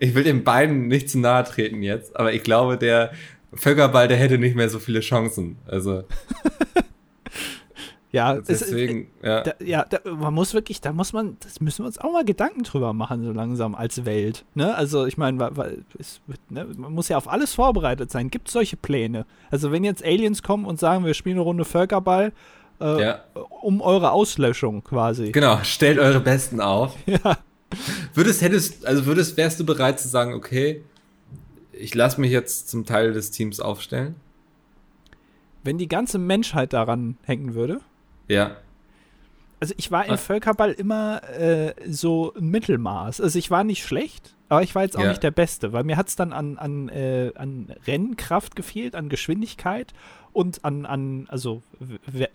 [0.00, 3.10] Ich will den beiden nicht zu nahe treten jetzt, aber ich glaube, der
[3.52, 5.56] Völkerball, der hätte nicht mehr so viele Chancen.
[5.66, 6.04] Also
[8.16, 9.42] Ja, es, deswegen, ja.
[9.42, 12.24] Da, ja, da, man muss wirklich, da muss man, das müssen wir uns auch mal
[12.24, 14.46] Gedanken drüber machen, so langsam als Welt.
[14.54, 14.74] Ne?
[14.74, 15.50] Also ich meine,
[15.98, 18.30] es ne, man muss ja auf alles vorbereitet sein.
[18.30, 19.26] Gibt es solche Pläne?
[19.50, 22.32] Also wenn jetzt Aliens kommen und sagen, wir spielen eine Runde Völkerball
[22.80, 23.24] äh, ja.
[23.60, 25.32] um eure Auslöschung quasi.
[25.32, 26.96] Genau, stellt eure Besten auf.
[27.06, 27.38] Ja.
[28.14, 30.84] Würdest, hättest, also würdest, wärst du bereit zu sagen, okay,
[31.72, 34.14] ich lasse mich jetzt zum Teil des Teams aufstellen?
[35.64, 37.80] Wenn die ganze Menschheit daran hängen würde.
[38.28, 38.56] Ja.
[39.60, 40.18] Also ich war im.
[40.18, 43.20] Völkerball immer äh, so ein Mittelmaß.
[43.20, 45.08] Also ich war nicht schlecht, aber ich war jetzt auch Ja.
[45.08, 49.08] nicht der Beste, weil mir hat es dann an, an, äh, an Rennkraft gefehlt, an
[49.08, 49.94] Geschwindigkeit
[50.32, 51.62] und an, an also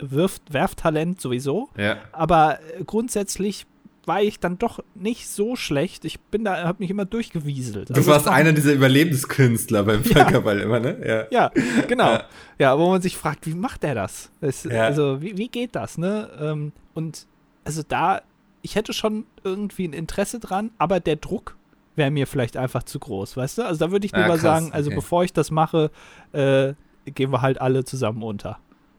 [0.00, 1.68] Wirft, Werftalent sowieso.
[1.76, 1.98] Ja.
[2.10, 3.66] Aber äh, grundsätzlich
[4.06, 6.04] war ich dann doch nicht so schlecht.
[6.04, 7.90] Ich bin da, habe mich immer durchgewieselt.
[7.90, 10.10] Du Also warst es war- einer dieser Überlebenskünstler beim Ja.
[10.24, 10.96] Völkerball immer, ne?
[11.06, 11.26] Ja.
[11.30, 11.50] Ja,
[11.88, 12.10] genau.
[12.12, 12.24] Ja.
[12.58, 12.78] Ja.
[12.78, 14.30] wo man sich fragt, wie macht er das?
[14.40, 14.84] Es, Ja.
[14.84, 16.28] Also, wie, wie geht das, ne?
[16.40, 17.26] Ähm, und
[17.64, 18.22] also da,
[18.62, 21.56] ich hätte schon irgendwie ein Interesse dran, aber der Druck
[21.94, 23.62] wäre mir vielleicht einfach zu groß, weißt du?
[23.66, 24.96] Also da würde ich Ah, lieber krass, sagen, also okay.
[24.96, 25.90] bevor ich das mache,
[26.32, 26.72] äh,
[27.04, 28.58] gehen wir halt alle zusammen unter.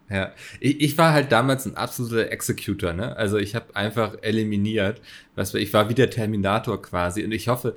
[0.10, 3.16] Ja, ich, ich war halt damals ein absoluter Executor, ne?
[3.16, 5.02] Also ich habe einfach eliminiert,
[5.36, 7.76] was ich war wie der Terminator quasi und ich hoffe,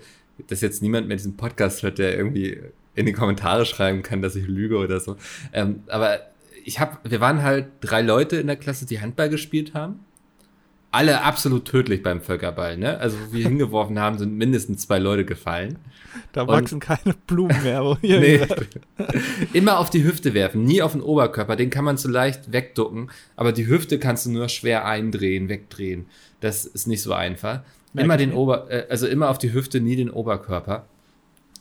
[0.48, 2.60] dass jetzt niemand mehr diesen Podcast hört, der irgendwie
[2.94, 5.16] in die Kommentare schreiben kann, dass ich lüge oder so.
[5.52, 6.20] Ähm, aber
[6.64, 10.00] ich habe, wir waren halt drei Leute in der Klasse, die Handball gespielt haben.
[10.92, 12.98] Alle absolut tödlich beim Völkerball, ne?
[12.98, 15.78] Also wo wir hingeworfen haben, sind mindestens zwei Leute gefallen.
[16.32, 17.84] Da Und- wachsen keine Blumen mehr.
[17.84, 18.40] Wo hier Nee.
[19.52, 21.56] Immer auf die Hüfte werfen, nie auf den Oberkörper.
[21.56, 26.06] Den kann man so leicht wegducken, aber die Hüfte kannst du nur schwer eindrehen, wegdrehen.
[26.40, 27.60] Das ist nicht so einfach.
[27.94, 28.32] Immer Merke den.
[28.34, 30.86] Ober, äh, also immer auf die Hüfte, nie den Oberkörper.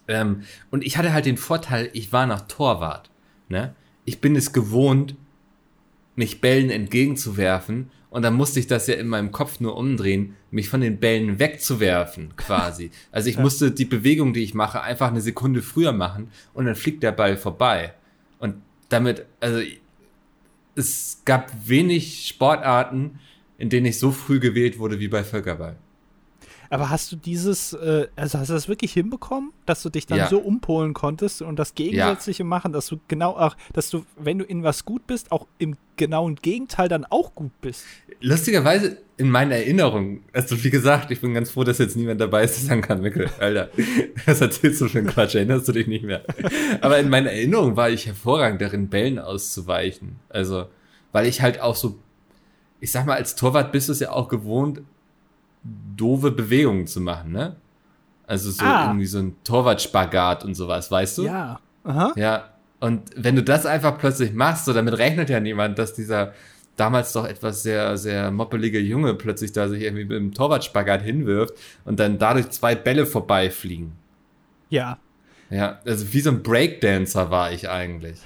[0.07, 3.09] Ähm, und ich hatte halt den Vorteil, ich war noch Torwart.
[3.49, 3.73] Ne?
[4.05, 5.15] Ich bin es gewohnt,
[6.15, 10.69] mich Bällen entgegenzuwerfen Und dann musste ich das ja in meinem Kopf nur umdrehen, mich
[10.69, 12.89] von den Bällen wegzuwerfen, quasi.
[13.11, 13.41] Also ich ja.
[13.41, 17.11] musste die Bewegung, die ich mache, einfach eine Sekunde früher machen und dann fliegt der
[17.11, 17.93] Ball vorbei.
[18.39, 18.55] Und
[18.87, 19.59] damit, also
[20.75, 23.19] es gab wenig Sportarten,
[23.57, 25.75] in denen ich so früh gewählt wurde wie bei Völkerball.
[26.69, 30.17] Aber hast du dieses, äh, also hast du das wirklich hinbekommen, dass du dich dann
[30.19, 30.27] ja.
[30.27, 32.47] so umpolen konntest und das Gegensätzliche ja.
[32.47, 35.75] machen, dass du genau auch, dass du, wenn du in was gut bist, auch im
[35.97, 37.85] genauen Gegenteil dann auch gut bist?
[38.21, 42.43] Lustigerweise in meiner Erinnerung, also wie gesagt, ich bin ganz froh, dass jetzt niemand dabei
[42.43, 43.69] ist, der sagen kann, Mikkel, Alter,
[44.25, 46.23] das erzählst du schon Quatsch, erinnerst du dich nicht mehr.
[46.81, 50.17] Aber in meiner Erinnerung war ich hervorragend darin, Bällen auszuweichen.
[50.29, 50.65] Also,
[51.11, 51.97] weil ich halt auch so,
[52.81, 54.81] ich sag mal, als Torwart bist du es ja auch gewohnt,
[55.95, 57.55] doofe Bewegungen zu machen, ne?
[58.27, 58.87] Also so ah.
[58.87, 61.23] irgendwie so ein Torwart-Spagat und sowas, weißt du?
[61.25, 61.59] Ja.
[61.83, 62.13] Aha.
[62.15, 62.49] Ja.
[62.79, 66.33] Und wenn du das einfach plötzlich machst, so damit rechnet ja niemand, dass dieser
[66.75, 71.53] damals doch etwas sehr, sehr moppelige Junge plötzlich da sich irgendwie mit dem Torwart-Spagat hinwirft
[71.85, 73.93] und dann dadurch zwei Bälle vorbeifliegen.
[74.69, 74.97] Ja.
[75.49, 78.19] Ja, also wie so ein Breakdancer war ich eigentlich.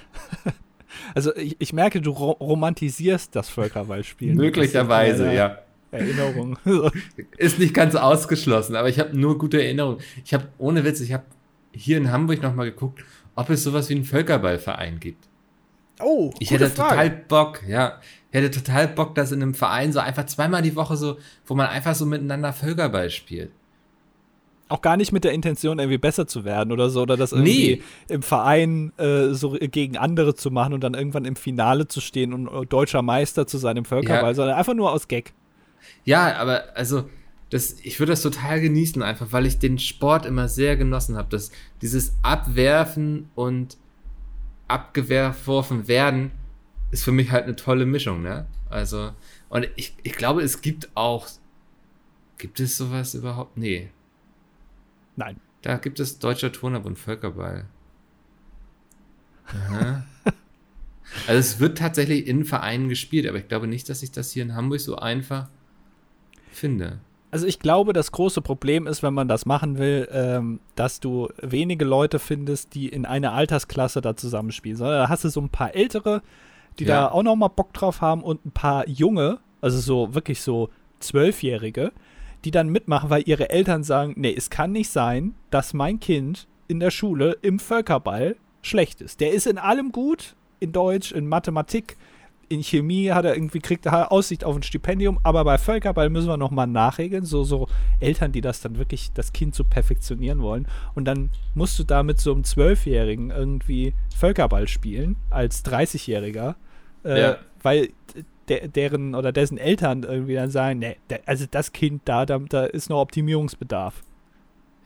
[1.15, 4.35] also ich, ich merke, du ro romantisierst das Völkerballspielen.
[4.37, 5.59] Möglicherweise, ja.
[5.91, 6.57] Erinnerung.
[7.37, 9.99] Ist nicht ganz ausgeschlossen, aber ich habe nur gute Erinnerungen.
[10.23, 11.25] Ich habe, ohne Witz, ich habe
[11.71, 13.03] hier in Hamburg nochmal geguckt,
[13.35, 15.27] ob es sowas wie einen Völkerballverein gibt.
[16.01, 16.89] Oh, ich hätte Frage.
[16.89, 17.99] total Bock, ja.
[18.31, 21.55] Ich hätte total Bock, dass in einem Verein so einfach zweimal die Woche so, wo
[21.55, 23.51] man einfach so miteinander Völkerball spielt.
[24.69, 27.77] Auch gar nicht mit der Intention, irgendwie besser zu werden oder so, oder das irgendwie
[27.77, 27.81] nee.
[28.07, 32.33] im Verein äh, so gegen andere zu machen und dann irgendwann im Finale zu stehen
[32.33, 34.33] und äh, deutscher Meister zu sein im Völkerball, ja.
[34.35, 35.33] sondern einfach nur aus Gag.
[36.05, 37.09] Ja, aber also,
[37.49, 41.29] das, ich würde das total genießen, einfach weil ich den Sport immer sehr genossen habe.
[41.29, 43.77] Das, dieses Abwerfen und
[44.67, 46.31] abgeworfen werden
[46.91, 48.45] ist für mich halt eine tolle Mischung, ne?
[48.69, 49.11] Also,
[49.49, 51.27] und ich, ich glaube, es gibt auch.
[52.37, 53.57] Gibt es sowas überhaupt?
[53.57, 53.89] Nee.
[55.15, 55.39] Nein.
[55.61, 57.65] Da gibt es Deutscher Turnerbund Völkerball.
[59.47, 60.05] Aha.
[61.27, 64.43] also es wird tatsächlich in Vereinen gespielt, aber ich glaube nicht, dass ich das hier
[64.43, 65.49] in Hamburg so einfach
[66.51, 66.99] finde.
[67.31, 71.29] Also ich glaube, das große Problem ist, wenn man das machen will, ähm, dass du
[71.41, 74.77] wenige Leute findest, die in einer Altersklasse da zusammenspielen.
[74.77, 76.23] Sondern da hast du so ein paar Ältere,
[76.79, 77.01] die ja.
[77.01, 80.69] da auch noch mal Bock drauf haben und ein paar Junge, also so wirklich so
[80.99, 81.91] Zwölfjährige,
[82.45, 86.47] die dann mitmachen, weil ihre Eltern sagen, nee, es kann nicht sein, dass mein Kind
[86.67, 89.19] in der Schule im Völkerball schlecht ist.
[89.19, 91.97] Der ist in allem gut, in Deutsch, in Mathematik,
[92.49, 96.27] in Chemie hat er irgendwie kriegt er Aussicht auf ein Stipendium, aber bei Völkerball müssen
[96.27, 97.67] wir noch mal nachregeln, so so
[97.99, 102.03] Eltern, die das dann wirklich das Kind so perfektionieren wollen und dann musst du da
[102.03, 106.55] mit so einem Zwölfjährigen irgendwie Völkerball spielen als 30-Jähriger,
[107.05, 107.37] äh, ja.
[107.61, 107.89] weil
[108.49, 112.65] der, deren oder dessen Eltern irgendwie dann sagen, nee, also das Kind da, da, da
[112.65, 114.01] ist noch Optimierungsbedarf.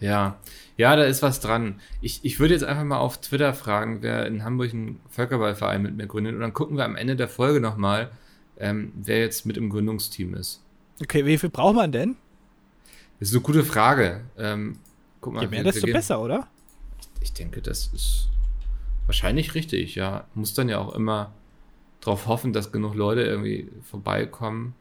[0.04, 0.38] Ja,
[0.76, 1.80] ja, da ist was dran.
[2.02, 5.96] Ich, ich würde jetzt einfach mal auf Twitter fragen, wer in Hamburg einen Völkerballverein mit
[5.96, 6.36] mir gründet.
[6.36, 8.12] Und dann gucken wir am Ende der Folge nochmal,
[8.58, 10.62] ähm, wer jetzt mit im Gründungsteam ist.
[11.02, 12.18] Okay, wie viel braucht man denn?
[13.20, 14.26] Das ist eine gute Frage.
[14.38, 14.78] Ähm,
[15.22, 16.48] guck mal, Je mehr, desto besser, oder?
[17.00, 18.28] Ich, ich denke, das ist
[19.06, 20.26] wahrscheinlich richtig, ja.
[20.34, 21.32] Muss dann ja auch immer
[22.02, 24.76] darauf hoffen, dass genug Leute irgendwie vorbeikommen.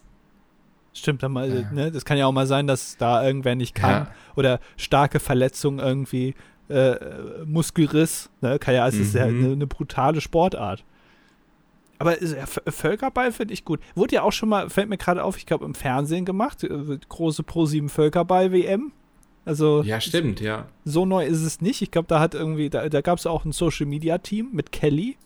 [0.95, 1.71] Stimmt, dann mal, ja.
[1.73, 1.91] ne?
[1.91, 4.15] das kann ja auch mal sein, dass da irgendwer nicht kann ja.
[4.37, 6.35] oder starke Verletzung irgendwie,
[6.69, 6.97] äh,
[7.45, 8.59] Muskelriss, ne?
[8.59, 9.03] Kann ja, es mhm.
[9.03, 10.85] ist ja eine, eine, brutale Sportart.
[11.99, 12.17] Aber
[12.67, 13.81] Völkerball finde ich gut.
[13.95, 16.99] Wurde ja auch schon mal, fällt mir gerade auf, ich glaube im Fernsehen gemacht, äh,
[17.09, 18.93] große Pro7 Völkerball-WM.
[19.45, 19.83] Also.
[19.83, 20.67] Ja, stimmt, ja.
[20.85, 21.83] So neu ist es nicht.
[21.83, 24.73] Ich glaube, da hat irgendwie, da, da gab es auch ein Social Media Team mit
[24.73, 25.17] Kelly.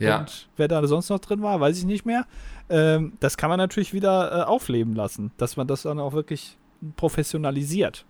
[0.00, 0.20] Ja.
[0.20, 2.26] Und wer da sonst noch drin war, weiß ich nicht mehr.
[2.68, 6.56] Ähm, das kann man natürlich wieder äh, aufleben lassen, dass man das dann auch wirklich
[6.96, 8.06] professionalisiert.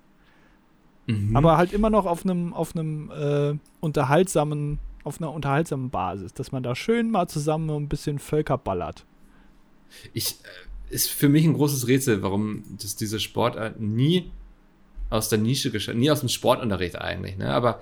[1.07, 1.37] Mhm.
[1.37, 6.53] Aber halt immer noch auf einem auf einem äh, unterhaltsamen auf einer unterhaltsamen Basis, dass
[6.53, 9.05] man da schön mal zusammen ein bisschen Völker ballert.
[10.13, 14.31] Ich äh, ist für mich ein großes Rätsel, warum das diese Sportart nie
[15.09, 17.53] aus der Nische geschafft, nie aus dem Sportunterricht eigentlich, ne?
[17.53, 17.81] Aber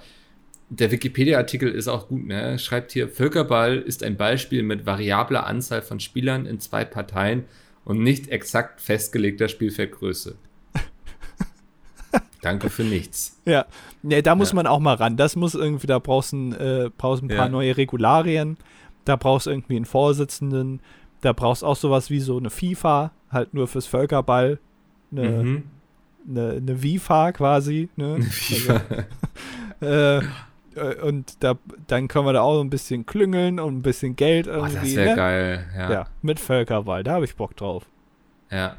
[0.71, 2.59] der Wikipedia-Artikel ist auch gut, ne?
[2.59, 7.45] Schreibt hier, Völkerball ist ein Beispiel mit variabler Anzahl von Spielern in zwei Parteien
[7.85, 10.37] und nicht exakt festgelegter Spielfeldgröße.
[12.43, 13.41] Danke für nichts.
[13.47, 13.67] Ja,
[14.03, 14.57] ne, da muss ja.
[14.57, 15.17] man auch mal ran.
[15.17, 17.49] Das muss irgendwie, da brauchst du ein, äh, brauchst ein paar ja.
[17.49, 18.59] neue Regularien,
[19.07, 20.81] da brauchst du irgendwie einen Vorsitzenden,
[21.23, 24.59] da brauchst auch sowas wie so eine FIFA, halt nur fürs Völkerball,
[25.11, 25.63] eine, mhm.
[26.29, 28.17] eine, eine FIFA quasi, ne?
[28.17, 28.81] Eine FIFA.
[29.81, 30.29] Also, äh,
[31.07, 31.55] und da,
[31.87, 34.77] dann können wir da auch ein bisschen klüngeln und ein bisschen Geld irgendwie.
[34.77, 35.17] Oh, das wäre ne?
[35.17, 35.91] geil, ja.
[35.93, 37.85] Ja, mit Völkerball, da habe ich Bock drauf.
[38.51, 38.77] Ja.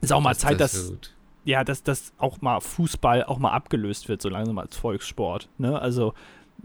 [0.00, 0.94] Ist auch mal Das- Zeit, das dass,
[1.44, 5.48] ja, dass, dass auch mal Fußball auch mal abgelöst wird, so langsam als Volkssport.
[5.58, 5.78] Ne?
[5.80, 6.14] Also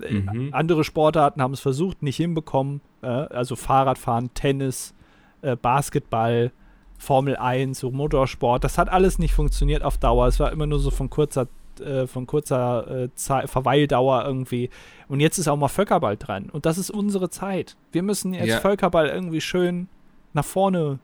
[0.01, 0.49] äh, Mhm.
[0.53, 2.82] andere Sportarten haben es versucht, nicht hinbekommen.
[3.01, 4.93] Äh, also Fahrradfahren, Tennis,
[5.41, 6.51] äh, Basketball,
[6.99, 8.63] Formel 1, so Motorsport.
[8.63, 10.27] Das hat alles nicht funktioniert auf Dauer.
[10.27, 11.47] Es war immer nur so von kurzer,
[11.81, 14.69] äh, von kurzer äh, Verweildauer irgendwie.
[15.07, 16.49] Und jetzt ist auch mal Völkerball dran.
[16.49, 17.75] Und das ist unsere Zeit.
[17.91, 18.59] Wir müssen jetzt Ja.
[18.59, 19.87] Völkerball irgendwie schön
[20.33, 20.99] nach vorne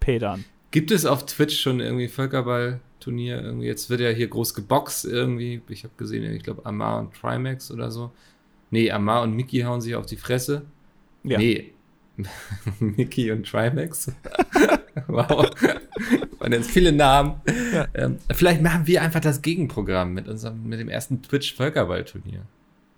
[0.00, 0.44] pedern.
[0.70, 3.42] Gibt es auf Twitch schon irgendwie Völkerball-Turnier?
[3.42, 3.66] Irgendwie?
[3.66, 5.62] Jetzt wird ja hier groß geboxt irgendwie.
[5.68, 8.10] Ich habe gesehen, ich glaube Amar und Trimax oder so.
[8.70, 10.62] Nee, Amar und Mickey hauen sich auf die Fresse.
[11.22, 11.38] Ja.
[11.38, 11.72] Nee.
[12.80, 14.12] Mickey und Trimax.
[15.06, 15.50] wow.
[16.38, 17.40] Und jetzt viele Namen.
[17.72, 17.86] Ja.
[17.94, 22.42] Ähm, vielleicht machen wir einfach das Gegenprogramm mit unserem, mit dem ersten Twitch-Völkerball-Turnier.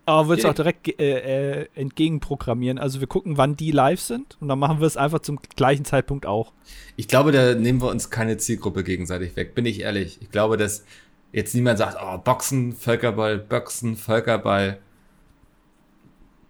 [0.09, 2.79] Aber wird es auch direkt äh, äh, entgegenprogrammieren.
[2.79, 5.85] Also wir gucken, wann die live sind und dann machen wir es einfach zum gleichen
[5.85, 6.53] Zeitpunkt auch.
[6.97, 10.19] Ich glaube, da nehmen wir uns keine Zielgruppe gegenseitig weg, bin ich ehrlich.
[10.23, 10.85] Ich glaube, dass
[11.33, 14.79] jetzt niemand sagt, oh, Boxen, Völkerball, Boxen, Völkerball.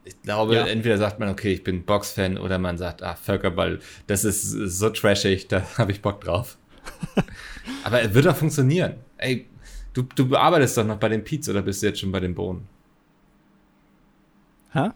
[0.09, 0.67] Ich glaube, Ja.
[0.67, 4.89] entweder sagt man, okay, ich bin Boxfan, oder man sagt, ah, Völkerball, das ist so
[4.91, 6.57] trashig, da habe ich Bock drauf.
[7.85, 8.95] Aber es wird doch funktionieren.
[9.19, 9.47] Ey,
[9.93, 12.35] du, du arbeitest doch noch bei den Peets oder bist du jetzt schon bei den
[12.35, 12.67] Bohnen?
[14.73, 14.91] Hä?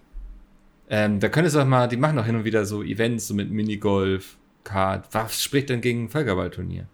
[0.89, 3.35] Ähm, da könntest du doch mal, die machen doch hin und wieder so Events, so
[3.35, 5.07] mit Minigolf, Kart.
[5.13, 6.87] Was spricht denn gegen ein Völkerballturnier?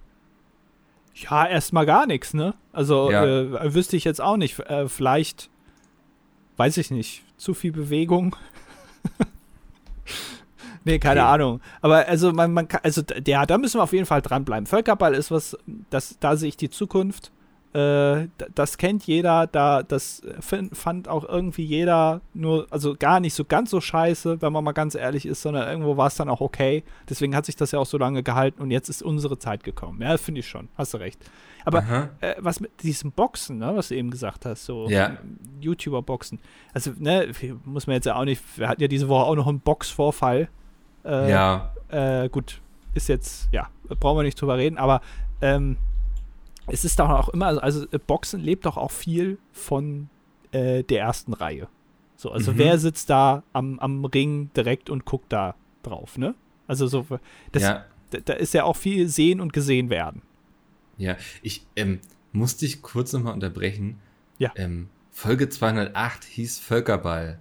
[1.14, 2.54] Ja, erstmal gar nichts, ne?
[2.72, 3.24] Also Ja.
[3.24, 4.58] äh, wüsste ich jetzt auch nicht.
[4.60, 5.50] Äh, vielleicht,
[6.56, 8.36] weiß ich nicht, zu viel Bewegung.
[10.84, 11.28] nee, keine Okay.
[11.30, 11.60] Ahnung.
[11.80, 14.66] Aber also man, man kann, also d- ja, da müssen wir auf jeden Fall dranbleiben.
[14.66, 15.56] Völkerball ist was,
[15.90, 17.32] das, da sehe ich die Zukunft.
[17.74, 23.44] Äh, das kennt jeder, da das fand auch irgendwie jeder nur, also gar nicht so
[23.44, 26.40] ganz so scheiße, wenn man mal ganz ehrlich ist, sondern irgendwo war es dann auch
[26.40, 26.82] okay.
[27.10, 30.00] Deswegen hat sich das ja auch so lange gehalten und jetzt ist unsere Zeit gekommen.
[30.00, 30.68] Ja, finde ich schon.
[30.76, 31.20] Hast du recht.
[31.66, 35.18] Aber äh, was mit diesem Boxen, ne, was du eben gesagt hast, so Ja.
[35.60, 36.40] YouTuber-Boxen.
[36.72, 37.28] Also, ne,
[37.66, 40.48] muss man jetzt ja auch nicht, wir hatten ja diese Woche auch noch einen Boxvorfall.
[41.04, 42.62] Äh, ja, äh, gut,
[42.94, 43.68] ist jetzt, ja,
[44.00, 45.02] brauchen wir nicht drüber reden, aber
[45.42, 45.76] ähm,
[46.68, 50.08] es ist doch auch immer, also, also äh, Boxen lebt doch auch viel von
[50.52, 51.68] äh, der ersten Reihe.
[52.16, 52.58] So, also Mhm.
[52.58, 56.34] wer sitzt da am, am Ring direkt und guckt da drauf, ne?
[56.66, 57.06] Also so,
[57.52, 60.22] das, ja, da, da ist ja auch viel sehen und gesehen werden.
[60.96, 61.16] ja.
[61.42, 62.00] Ich ähm,
[62.32, 63.98] muss dich kurz nochmal unterbrechen.
[64.38, 64.52] Ja.
[64.56, 67.38] Ähm, Folge 208 hieß Völkerball.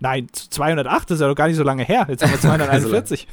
[0.00, 2.06] Nein, 208 ist ja doch gar nicht so lange her.
[2.08, 3.26] Jetzt haben wir 241.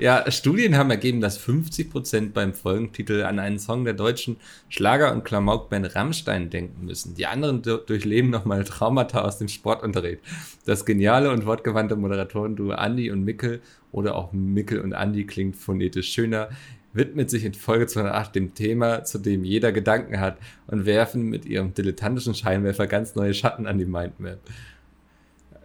[0.00, 4.36] Ja, Studien haben ergeben, dass 50% beim Folgentitel an einen Song der deutschen
[4.68, 7.14] Schlager- und Klamaukband Rammstein denken müssen.
[7.16, 10.20] Die anderen du- durchleben nochmal Traumata aus dem Sportunterricht.
[10.66, 16.12] Das geniale und wortgewandte Moderatoren-Duo Andi und Mickel oder auch Mickel und Andi klingt phonetisch
[16.12, 16.48] schöner,
[16.92, 21.44] widmet sich in Folge 208 dem Thema, zu dem jeder Gedanken hat und werfen mit
[21.44, 24.38] ihrem dilettantischen Scheinwerfer ganz neue Schatten an die Mindmap.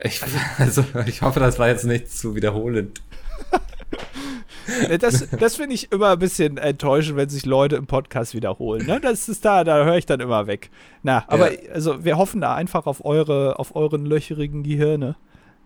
[0.03, 0.21] Ich,
[0.57, 3.01] also, ich hoffe, das war jetzt nicht zu wiederholend.
[4.99, 8.85] Das, das finde ich immer ein bisschen enttäuschend, wenn sich Leute im Podcast wiederholen.
[8.85, 8.99] Ne?
[9.01, 10.69] Das ist da, da höre ich dann immer weg.
[11.01, 11.71] Na, aber Ja.
[11.73, 15.15] also wir hoffen da einfach auf eure, auf euren löcherigen Gehirne.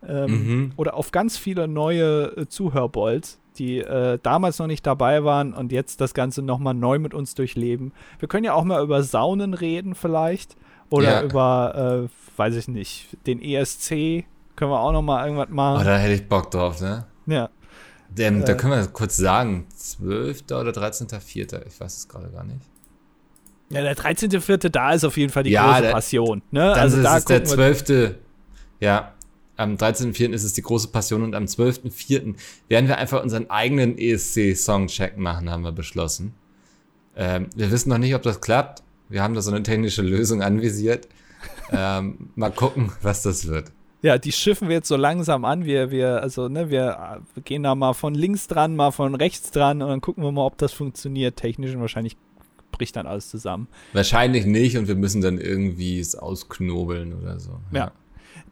[0.07, 0.71] Ähm, Mhm.
[0.77, 5.73] Oder auf ganz viele neue äh, Zuhörbolds, die äh, damals noch nicht dabei waren und
[5.73, 7.91] jetzt das Ganze nochmal neu mit uns durchleben.
[8.19, 10.55] Wir können ja auch mal über Saunen reden vielleicht.
[10.89, 11.23] Oder Ja.
[11.23, 14.25] über, äh, weiß ich nicht, den ESC.
[14.55, 15.85] Können wir auch nochmal irgendwas Oh, machen.
[15.85, 17.05] da hätte ich Bock drauf, ne?
[17.25, 17.49] ja.
[18.15, 18.57] Ähm, da Äh.
[18.57, 20.43] können wir kurz sagen, 12.
[20.51, 21.65] oder 13.04.
[21.65, 22.59] Ich weiß es gerade gar nicht.
[23.69, 24.69] Ja, der 13.04.
[24.69, 26.41] da ist auf jeden Fall die Ja, große der- Passion.
[26.51, 26.59] Ne?
[26.59, 28.15] Dann also ist da es der gucken wir, 12.
[28.79, 29.13] Ja,
[29.57, 30.31] am 13.04.
[30.31, 32.35] ist es die große Passion und am 12.04.
[32.67, 36.35] werden wir einfach unseren eigenen ESC-Songcheck machen, haben wir beschlossen.
[37.15, 38.83] Ähm, wir wissen noch nicht, ob das klappt.
[39.09, 41.07] Wir haben da so eine technische Lösung anvisiert.
[41.73, 43.71] Ähm, mal gucken, was das wird.
[44.01, 45.65] ja, die schiffen wir jetzt so langsam an.
[45.65, 49.51] Wir, wir, also, ne, wir äh, gehen da mal von links dran, mal von rechts
[49.51, 51.37] dran und dann gucken wir mal, ob das funktioniert.
[51.37, 52.17] Technisch und wahrscheinlich
[52.71, 53.67] bricht dann alles zusammen.
[53.93, 57.51] Wahrscheinlich nicht und wir müssen dann irgendwie es ausknobeln oder so.
[57.71, 57.91] Ja.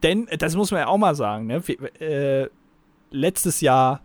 [0.04, 1.62] Denn, äh, das muss man ja auch mal sagen, ne?
[1.68, 2.50] Wir, äh,
[3.12, 4.02] letztes Jahr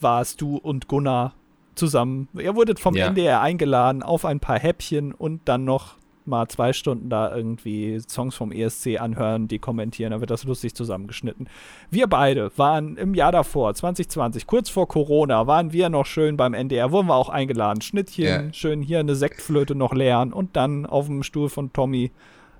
[0.00, 1.34] warst du und Gunnar
[1.74, 2.28] zusammen.
[2.34, 3.08] Ihr wurdet vom Ja.
[3.08, 5.97] NDR eingeladen auf ein paar Häppchen und dann noch
[6.28, 10.12] mal zwei Stunden da irgendwie Songs vom ESC anhören, die kommentieren.
[10.12, 11.48] Da wird das lustig zusammengeschnitten.
[11.90, 16.54] Wir beide waren im Jahr davor, 2020, kurz vor Corona, waren wir noch schön beim
[16.54, 17.80] NDR, wurden wir auch eingeladen.
[17.80, 18.52] Schnittchen, Ja.
[18.52, 22.12] schön hier eine Sektflöte noch lernen und dann auf dem Stuhl von Tommy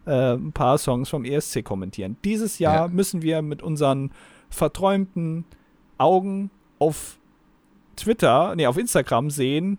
[0.07, 2.16] äh, ein paar Songs vom ESC kommentieren.
[2.24, 2.88] Dieses Jahr Ja.
[2.88, 4.11] müssen wir mit unseren
[4.48, 5.44] verträumten
[5.98, 7.18] Augen auf
[7.96, 9.78] Twitter, nee, auf Instagram sehen,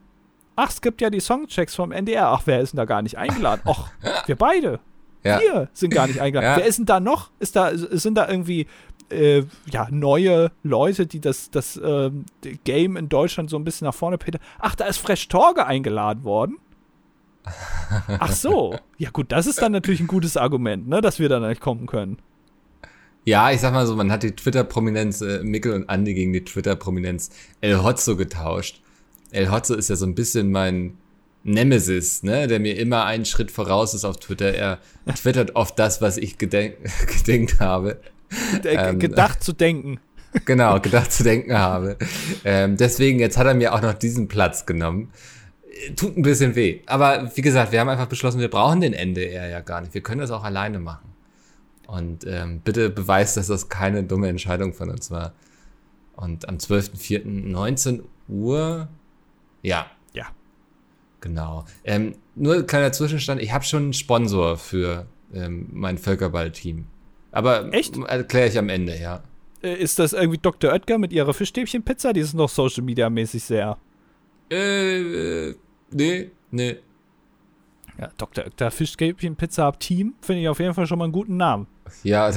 [0.60, 2.28] ach, es gibt ja die Songchecks vom NDR.
[2.28, 3.62] Ach, wer ist denn da gar nicht eingeladen?
[3.66, 3.90] Ach,
[4.26, 4.80] wir beide.
[5.22, 5.42] Ja.
[5.42, 6.52] Wir sind gar nicht eingeladen.
[6.52, 6.56] Ja.
[6.56, 7.30] Wer ist denn da noch?
[7.40, 8.68] Ist da, sind da irgendwie
[9.12, 12.26] äh, ja, neue Leute, die das, das ähm,
[12.64, 14.40] Game in Deutschland so ein bisschen nach vorne peter?
[14.60, 16.58] Ach, da ist Fresh Torge eingeladen worden.
[18.20, 18.78] Ach so.
[18.98, 21.86] Ja, gut, das ist dann natürlich ein gutes Argument, ne, dass wir da nicht kommen
[21.86, 22.20] können.
[23.26, 26.46] Ja, ich sag mal so, man hat die Twitter-Prominenz äh, Mikkel und Andi gegen die
[26.46, 28.82] Twitter-Prominenz El Hotzo getauscht.
[29.32, 30.98] El Hotzo ist ja so ein bisschen mein
[31.44, 34.54] Nemesis, ne, der mir immer einen Schritt voraus ist auf Twitter.
[34.54, 34.80] Er
[35.16, 36.76] twittert oft das, was ich gedenk
[37.08, 38.00] gedenkt habe.
[38.64, 40.00] Äh, Ähm, gedacht zu denken.
[40.46, 41.98] Genau, gedacht zu denken habe.
[42.46, 45.12] Ähm, deswegen, jetzt hat er mir auch noch diesen Platz genommen.
[45.96, 46.82] Tut ein bisschen weh.
[46.86, 49.96] Aber wie gesagt, wir haben einfach beschlossen, wir brauchen den NDR ja gar nicht.
[49.96, 51.10] Wir können das auch alleine machen.
[51.88, 55.34] Und ähm, bitte beweist, dass das keine dumme Entscheidung von uns war.
[56.16, 58.88] Und am 12.04.19 Uhr,
[59.62, 60.28] ja, Ja.
[61.22, 61.66] genau.
[61.84, 66.86] Ähm, nur ein kleiner Zwischenstand, ich habe schon einen Sponsor für ähm, mein Völkerball-Team.
[67.32, 67.96] Aber Echt?
[67.98, 69.22] erkläre ich am Ende, ja.
[69.62, 70.72] Äh, Ist das irgendwie Dr.
[70.72, 72.14] Oetker mit ihrer Fischstäbchenpizza?
[72.14, 73.78] Die ist noch Social Media mäßig sehr.
[74.50, 75.56] Äh, äh,
[75.92, 76.78] nee, nee.
[78.00, 78.46] Ja, Dr.
[78.46, 81.68] Oetker Fischstäbchenpizza ab Team finde ich auf jeden Fall schon mal einen guten Namen.
[82.04, 82.32] Ja,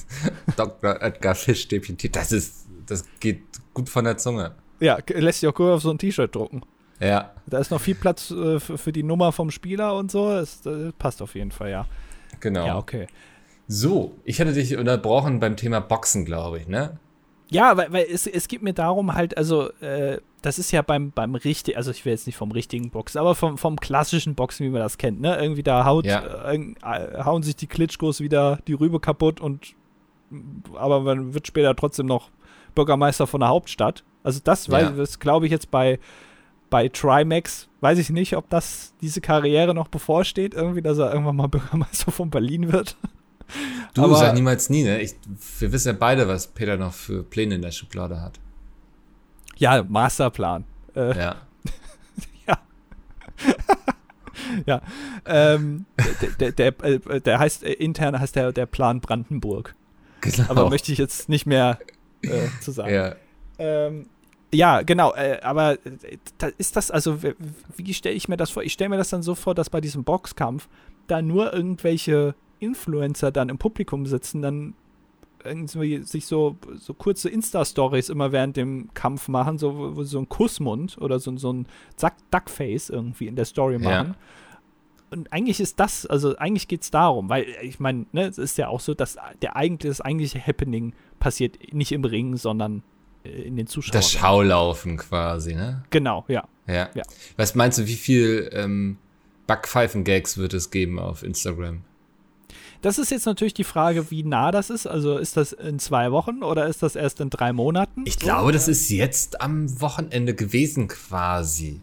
[0.56, 1.02] Dr.
[1.02, 3.42] Edgar Fischstäbchen, das ist, das geht
[3.74, 4.54] gut von der Zunge.
[4.82, 6.62] Ja, lässt sich auch gut auf so ein T-Shirt drucken.
[7.00, 10.28] Ja, Da ist noch viel Platz äh, für, die Nummer vom Spieler und so.
[10.28, 11.86] Das, das passt auf jeden Fall, ja.
[12.40, 12.66] genau.
[12.66, 13.06] Ja, okay.
[13.66, 16.98] So, ich hatte dich unterbrochen beim Thema Boxen, glaube ich, ne?
[17.50, 21.10] Ja, weil, weil es, es geht mir darum halt, also, äh, das ist ja beim,
[21.12, 24.66] beim richtigen, also ich will jetzt nicht vom richtigen Boxen, aber vom, vom klassischen Boxen,
[24.66, 25.36] wie man das kennt, ne?
[25.40, 26.50] Irgendwie da haut, Ja.
[26.50, 29.74] äh, äh, hauen sich die Klitschkos wieder die Rübe kaputt und
[30.74, 32.30] aber man wird später trotzdem noch
[32.74, 34.02] Bürgermeister von der Hauptstadt.
[34.22, 34.72] Also das, Ja.
[34.74, 35.98] weil das glaube ich jetzt bei,
[36.70, 41.36] bei Trimax, weiß ich nicht, ob das diese Karriere noch bevorsteht, irgendwie, dass er irgendwann
[41.36, 42.96] mal Bürgermeister von Berlin wird.
[43.94, 45.00] Du Aber- sag niemals nie, ne?
[45.02, 45.14] Ich,
[45.58, 48.38] wir wissen ja beide, was Peter noch für Pläne in der Schublade hat.
[49.56, 50.64] Ja, Masterplan.
[50.96, 51.36] Äh, Ja.
[54.66, 54.80] Ja,
[55.26, 55.84] ähm,
[56.40, 59.74] der, der, der, äh, der heißt, äh, intern heißt der, der Plan Brandenburg.
[60.20, 60.44] Genau.
[60.48, 61.78] Aber möchte ich jetzt nicht mehr
[62.22, 62.92] äh, zu sagen.
[62.92, 63.14] ja.
[63.62, 64.06] Ähm,
[64.54, 67.18] ja, genau, äh, aber äh, da ist das, also
[67.76, 68.62] wie stelle ich mir das vor?
[68.62, 70.68] Ich stelle mir das dann so vor, dass bei diesem Boxkampf
[71.06, 74.74] da nur irgendwelche Influencer dann im Publikum sitzen, dann
[75.44, 80.28] irgendwie sich so, so kurze Insta-Stories immer während dem Kampf machen, so, wo- so ein
[80.28, 81.66] Kussmund oder so, so ein
[82.30, 84.02] Duckface irgendwie in der Story Ja.
[84.04, 84.16] machen.
[85.10, 88.38] Und eigentlich ist das, also eigentlich geht es darum, weil äh, ich meine, ne, es
[88.38, 92.78] ist ja auch so, dass der eigentlich, das eigentliche Happening passiert nicht im Ring, sondern
[92.78, 92.82] äh,
[93.24, 93.92] in den Zuschauern.
[93.92, 95.84] Das Schaulaufen quasi, ne?
[95.90, 96.46] Genau, ja.
[96.66, 96.90] Ja.
[96.94, 97.02] Ja.
[97.36, 98.98] Was meinst du, wie viel ähm,
[99.46, 101.82] Backpfeifen-Gags wird es geben auf Instagram?
[102.82, 104.86] Das ist jetzt natürlich die Frage, wie nah das ist.
[104.86, 108.02] Also ist das in zwei Wochen oder ist das erst in drei Monaten?
[108.06, 111.80] Ich glaube, das ist jetzt am Wochenende gewesen quasi.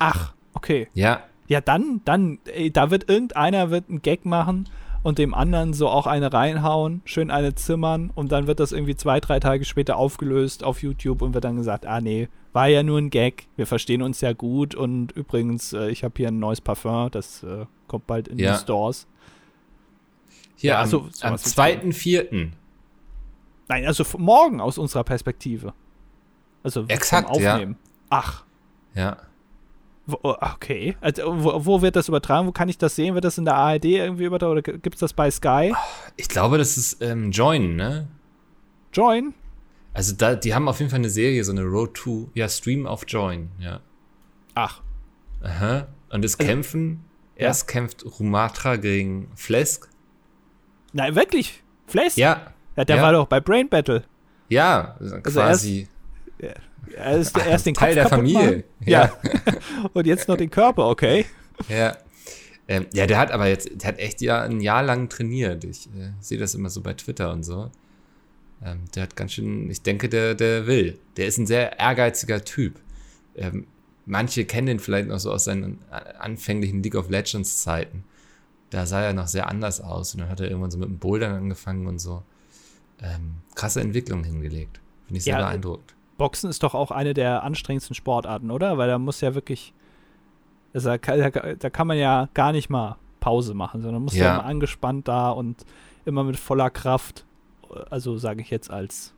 [0.00, 0.88] Ach, okay.
[0.94, 1.22] Ja.
[1.46, 4.68] Ja, dann, dann, ey, da wird irgendeiner wird einen Gag machen
[5.02, 8.94] und dem anderen so auch eine reinhauen, schön eine zimmern und dann wird das irgendwie
[8.96, 12.82] zwei, drei Tage später aufgelöst auf YouTube und wird dann gesagt, ah nee, war ja
[12.82, 16.38] nur ein Gag, wir verstehen uns ja gut und übrigens, äh, ich habe hier ein
[16.38, 18.52] neues Parfum, das äh, kommt bald in Ja.
[18.54, 19.06] die Stores.
[20.56, 22.50] Hier Ja, am, so- sowas am wird's 2.4.
[23.68, 25.72] Nein, also morgen aus unserer Perspektive.
[26.62, 27.54] Also Exakt, vom ja.
[27.54, 27.76] Aufnehmen.
[28.10, 28.44] Ach,
[28.94, 29.16] Ja.
[30.08, 30.96] Oh, okay.
[31.00, 32.46] Also, wo, wo wird das übertragen?
[32.46, 33.14] Wo kann ich das sehen?
[33.14, 35.74] Wird das in der ARD irgendwie übertragen oder gibt es das bei Sky?
[36.16, 38.08] Ich glaube, das ist ähm, Join, ne?
[38.92, 39.34] Join?
[39.94, 42.86] Also da, die haben auf jeden Fall eine Serie, so eine Road to, ja, Stream
[42.86, 43.80] auf Join, ja.
[44.54, 44.82] Ach,
[45.42, 45.88] Aha.
[46.10, 47.04] Und es Also- kämpfen,
[47.36, 49.88] erst kämpft Rumatra gegen Flesk.
[50.92, 51.62] nein, wirklich?
[51.86, 52.16] Flash?
[52.16, 53.02] Ja, ja der ja.
[53.02, 54.04] war doch bei Brain Battle.
[54.48, 55.88] ja, quasi
[56.38, 56.62] Er ist
[56.98, 58.42] Ach, erst den Teil Kopf der Familie.
[58.50, 58.64] machen.
[58.84, 59.12] Ja.
[59.92, 61.26] Und jetzt noch den Körper, okay.
[61.68, 61.96] Ja.
[62.68, 65.64] Ähm, ja, der hat aber jetzt, der hat echt ja ein Jahr lang trainiert.
[65.64, 67.70] Ich äh, sehe das immer so bei Twitter und so.
[68.64, 70.98] Ähm, der hat ganz schön, ich denke, der, der will.
[71.16, 72.78] Der ist ein sehr ehrgeiziger Typ.
[73.34, 73.66] Ähm,
[74.06, 75.78] manche kennen ihn vielleicht noch so aus seinen
[76.18, 78.04] anfänglichen League of Legends Zeiten.
[78.70, 80.98] Da sah er noch sehr anders aus und dann hat er irgendwann so mit dem
[80.98, 82.22] Bouldern angefangen und so.
[83.02, 84.80] Ähm, krasse Entwicklung hingelegt.
[85.06, 85.94] Finde ich sehr Ja, beeindruckt.
[86.22, 88.78] Boxen ist doch auch eine der anstrengendsten Sportarten, oder?
[88.78, 89.74] Weil da muss ja wirklich.
[90.72, 94.26] Also da, kann, da, kann man ja gar nicht mal Pause machen, sondern muss ja,
[94.26, 94.34] Ja.
[94.34, 95.66] immer angespannt da und
[96.04, 97.24] immer mit voller Kraft.
[97.90, 99.14] Also sage ich jetzt als,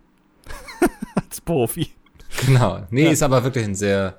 [1.15, 1.91] als Profi.
[2.47, 2.87] Genau.
[2.89, 3.11] Nee, ja.
[3.11, 4.19] ist aber wirklich ein sehr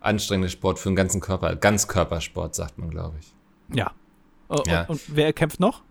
[0.00, 1.56] anstrengender Sport für den ganzen Körper.
[1.56, 3.32] Ganzkörpersport, sagt man, glaube ich.
[3.74, 3.90] Ja.
[4.48, 4.84] Und, ja.
[4.84, 5.82] und wer kämpft noch?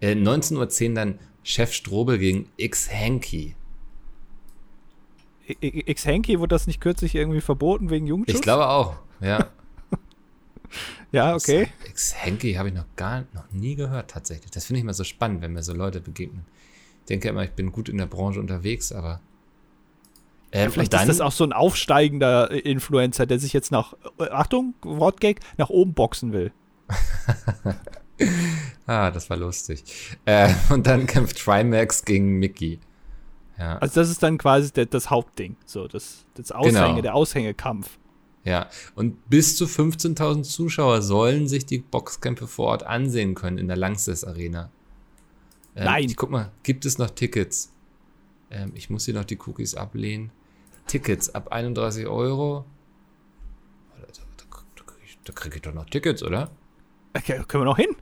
[0.00, 3.56] Äh, 19.10 Uhr dann Chef Strobel gegen X Hanky.
[5.60, 8.36] X Hanky, wurde das nicht kürzlich irgendwie verboten wegen Jugendschutz?
[8.36, 9.46] Ich glaube auch, ja.
[11.12, 11.68] ja, okay.
[11.88, 14.50] X Hanky habe ich noch gar noch nie gehört tatsächlich.
[14.50, 16.44] Das finde ich immer so spannend, wenn mir so Leute begegnen.
[17.00, 19.20] Ich denke immer, ich bin gut in der Branche unterwegs, aber
[20.52, 23.94] ähm, ja, vielleicht dann, ist das auch so ein aufsteigender Influencer, der sich jetzt nach,
[24.18, 26.52] äh, Achtung, Wortgag, nach oben boxen will.
[28.86, 29.84] ah, das war lustig.
[30.24, 32.80] Äh, und dann kämpft Trimax gegen Mickey.
[33.58, 33.78] Ja.
[33.78, 37.00] Also das ist dann quasi der, das Hauptding, so das, das Aushänge, genau.
[37.02, 37.98] der Aushängekampf.
[38.44, 43.66] Ja, und bis zu 15.000 Zuschauer sollen sich die Boxkämpfe vor Ort ansehen können in
[43.66, 44.70] der Langsess Arena.
[45.74, 46.04] Ähm, Nein.
[46.04, 47.72] Ich guck mal, gibt es noch Tickets?
[48.50, 50.30] Ähm, ich muss hier noch die Cookies ablehnen.
[50.86, 52.64] Tickets ab 31 Euro.
[54.00, 54.84] Da, da,
[55.24, 56.50] da kriege ich doch noch Tickets, oder?
[57.14, 57.94] Okay, können wir noch hin?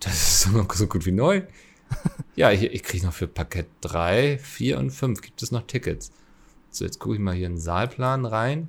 [0.00, 1.42] Das ist so, so gut wie neu.
[2.36, 6.12] ja, ich, ich kriege noch für Parkett 3, 4 und 5 gibt es noch Tickets.
[6.70, 8.68] So, jetzt gucke ich mal hier in den Saalplan rein.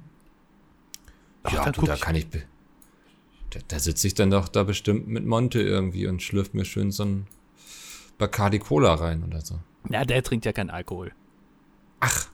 [1.44, 2.28] Ach, ja, du, da kann ich.
[2.30, 6.92] Da, da sitze ich dann doch da bestimmt mit Monte irgendwie und schlürft mir schön
[6.92, 7.28] so ein
[8.18, 9.60] Bacardi Cola rein oder so.
[9.90, 11.14] Ja, der trinkt ja keinen Alkohol.
[12.00, 12.30] Ach.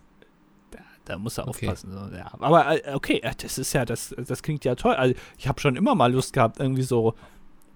[0.71, 1.67] Da, da muss er okay.
[1.67, 1.91] aufpassen.
[1.91, 2.31] So, ja.
[2.39, 4.95] Aber äh, okay, das ist ja, das, das klingt ja toll.
[4.95, 7.15] Also, ich habe schon immer mal Lust gehabt, irgendwie so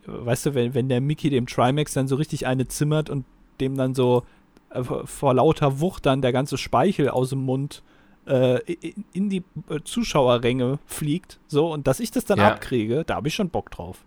[0.10, 3.26] weißt du, wenn, wenn der Mickey dem Trimax dann so richtig eine zimmert und
[3.60, 4.24] dem dann so
[4.72, 7.84] äh, vor lauter Wucht dann der ganze Speichel aus dem Mund
[8.28, 12.52] äh, in, in, die äh, Zuschauerränge fliegt, so, und dass ich das dann ja.
[12.52, 14.04] abkriege, da habe ich schon Bock drauf.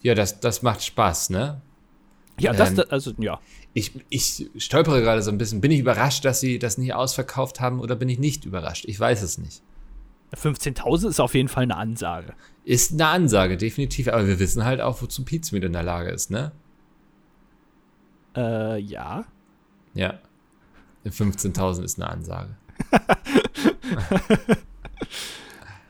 [0.00, 1.60] Ja, das, das macht Spaß, ne?
[2.40, 3.38] Ja, das, ähm, also, ja.
[3.74, 5.60] Ich, ich stolpere gerade so ein bisschen.
[5.60, 8.84] Bin ich überrascht, dass sie das nicht ausverkauft haben oder bin ich nicht überrascht?
[8.86, 9.62] Ich weiß es nicht.
[10.34, 12.34] 15.000 ist auf jeden Fall eine Ansage.
[12.64, 14.08] Ist eine Ansage, definitiv.
[14.08, 16.52] Aber wir wissen halt auch, wozu Pizza mit in der Lage ist, ne?
[18.36, 19.24] Äh, ja.
[19.94, 20.18] Ja.
[21.04, 22.56] 15.000 ist eine Ansage.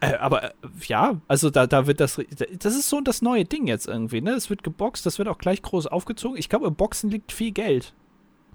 [0.01, 0.53] äh, aber äh,
[0.86, 2.20] ja, also da, da wird das.
[2.59, 4.32] Das ist so das neue Ding jetzt irgendwie, ne?
[4.32, 6.38] Es wird geboxt, das wird auch gleich groß aufgezogen.
[6.38, 7.95] Ich glaube, im Boxen liegt viel Geld.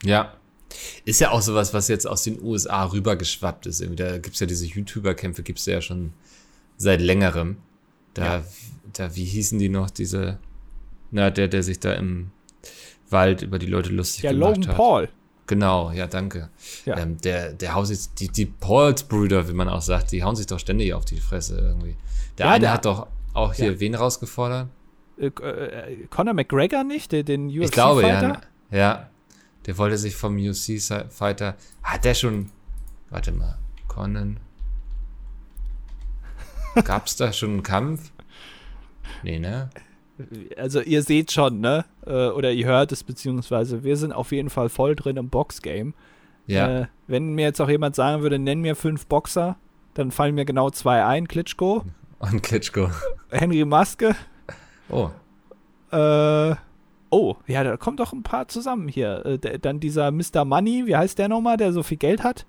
[0.04, 0.34] Ja,
[1.06, 3.82] ist ja auch sowas, was jetzt aus den USA rübergeschwappt ist.
[3.82, 6.14] Irgendwie, da gibt es ja diese YouTuber-Kämpfe, gibt es ja schon
[6.78, 7.58] seit längerem.
[8.14, 8.44] Da, ja.
[8.94, 10.40] da, wie hießen die noch, diese,
[11.12, 12.32] na, der, der sich da im
[13.10, 14.76] Wald über die Leute lustig ja, gemacht Logan hat.
[14.76, 15.10] Paul.
[15.48, 16.50] Genau, ja, danke.
[16.86, 16.98] Ja.
[16.98, 20.46] Ähm, der, der haut sich, die, die Pauls-Brüder, wie man auch sagt, die hauen sich
[20.46, 21.96] doch ständig auf die Fresse irgendwie.
[22.38, 24.68] Der ja, eine der, hat doch auch hier wen rausgefordert?
[25.18, 25.32] Äh,
[26.10, 27.64] Conor McGregor nicht, der, den UFC-Fighter?
[27.64, 28.42] Ich glaube, ja.
[28.70, 29.10] Ja,
[29.68, 31.56] der wollte sich vom UC-Fighter.
[31.84, 32.50] Hat der schon.
[33.10, 33.58] Warte mal.
[33.88, 34.40] Conan.
[36.84, 38.12] Gab es da schon einen Kampf?
[39.24, 39.70] Nee, ne?
[40.58, 41.86] Also ihr seht schon, ne?
[42.06, 45.94] Äh, oder ihr hört es, beziehungsweise wir sind auf jeden Fall voll drin im Boxgame.
[46.48, 46.82] Ja.
[46.82, 49.58] Äh, wenn mir jetzt auch jemand sagen würde, nenn mir fünf Boxer,
[49.94, 51.28] dann fallen mir genau zwei ein.
[51.28, 51.84] Klitschko.
[52.20, 52.90] Und Klitschko.
[53.30, 54.16] Henry Maske.
[54.90, 55.10] Oh.
[55.92, 56.56] Äh,
[57.10, 59.26] Oh, ja, da kommt doch ein paar zusammen hier.
[59.26, 60.46] Äh, der, dann dieser Mr.
[60.46, 62.46] Money, wie heißt der nochmal, der so viel Geld hat?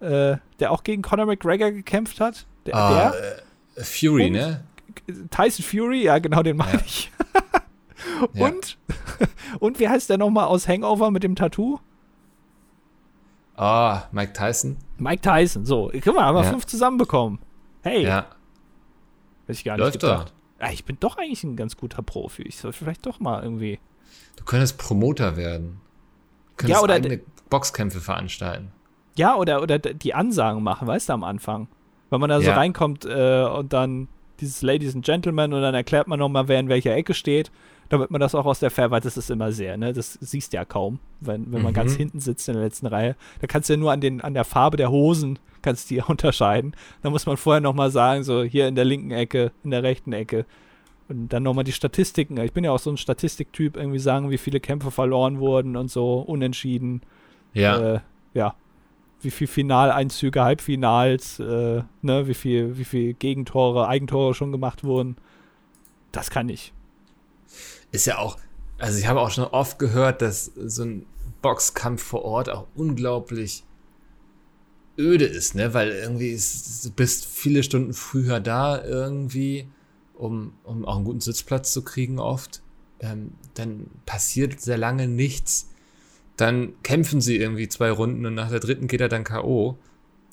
[0.00, 2.46] Äh, der auch gegen Conor McGregor gekämpft hat.
[2.66, 3.42] Der, ah, der?
[3.76, 4.64] Äh, Fury, Und, ne?
[5.30, 6.80] Tyson Fury, ja, genau, den meine ja.
[6.84, 7.10] ich.
[8.34, 8.78] und,
[9.18, 9.26] ja.
[9.58, 11.80] und wie heißt der nochmal aus Hangover mit dem Tattoo?
[13.56, 14.78] Ah, Mike Tyson.
[14.98, 15.90] Mike Tyson, so.
[15.92, 16.50] Guck mal, haben wir ja.
[16.50, 17.40] fünf zusammenbekommen.
[17.82, 18.04] Hey.
[18.04, 18.26] Ja.
[19.42, 20.32] Hätte ich gar nicht Läuft gedacht.
[20.60, 22.42] Ja, ich bin doch eigentlich ein ganz guter Profi.
[22.42, 23.78] Ich soll vielleicht doch mal irgendwie.
[24.36, 25.80] Du könntest Promoter werden.
[26.50, 28.72] Du könntest ja, oder eigene Boxkämpfe veranstalten.
[29.16, 31.68] Ja, oder, oder die Ansagen machen, weißt du, am Anfang.
[32.10, 32.44] Wenn man da ja.
[32.44, 34.08] so reinkommt äh, und dann
[34.40, 37.50] dieses Ladies and Gentlemen und dann erklärt man nochmal, wer in welcher Ecke steht,
[37.88, 39.92] damit man das auch aus der Fairweite, das ist immer sehr, ne?
[39.92, 41.76] Das siehst du ja kaum, wenn, wenn man mhm.
[41.76, 43.16] ganz hinten sitzt in der letzten Reihe.
[43.40, 46.02] Da kannst du ja nur an, den, an der Farbe der Hosen kannst du die
[46.06, 46.74] unterscheiden.
[47.02, 50.12] Da muss man vorher nochmal sagen, so hier in der linken Ecke, in der rechten
[50.12, 50.46] Ecke.
[51.08, 52.36] Und dann nochmal die Statistiken.
[52.38, 55.90] Ich bin ja auch so ein Statistiktyp, irgendwie sagen, wie viele Kämpfe verloren wurden und
[55.90, 57.02] so, unentschieden.
[57.52, 57.94] Ja.
[57.94, 58.00] Äh,
[58.34, 58.54] ja.
[59.20, 65.16] Wie viele Finaleinzüge, Halbfinals, äh, ne, wie viel, wie viel Gegentore, Eigentore schon gemacht wurden.
[66.12, 66.72] Das kann ich.
[67.92, 68.38] Ist ja auch,
[68.78, 71.06] also ich habe auch schon oft gehört, dass so ein
[71.42, 73.64] Boxkampf vor Ort auch unglaublich
[75.00, 75.74] öde ist, ne?
[75.74, 79.66] Weil irgendwie ist, du bist viele Stunden früher da irgendwie,
[80.14, 82.62] um, um auch einen guten Sitzplatz zu kriegen oft.
[83.00, 85.70] Ähm, dann passiert sehr lange nichts.
[86.36, 89.76] Dann kämpfen sie irgendwie zwei Runden und nach der dritten geht er dann K.O.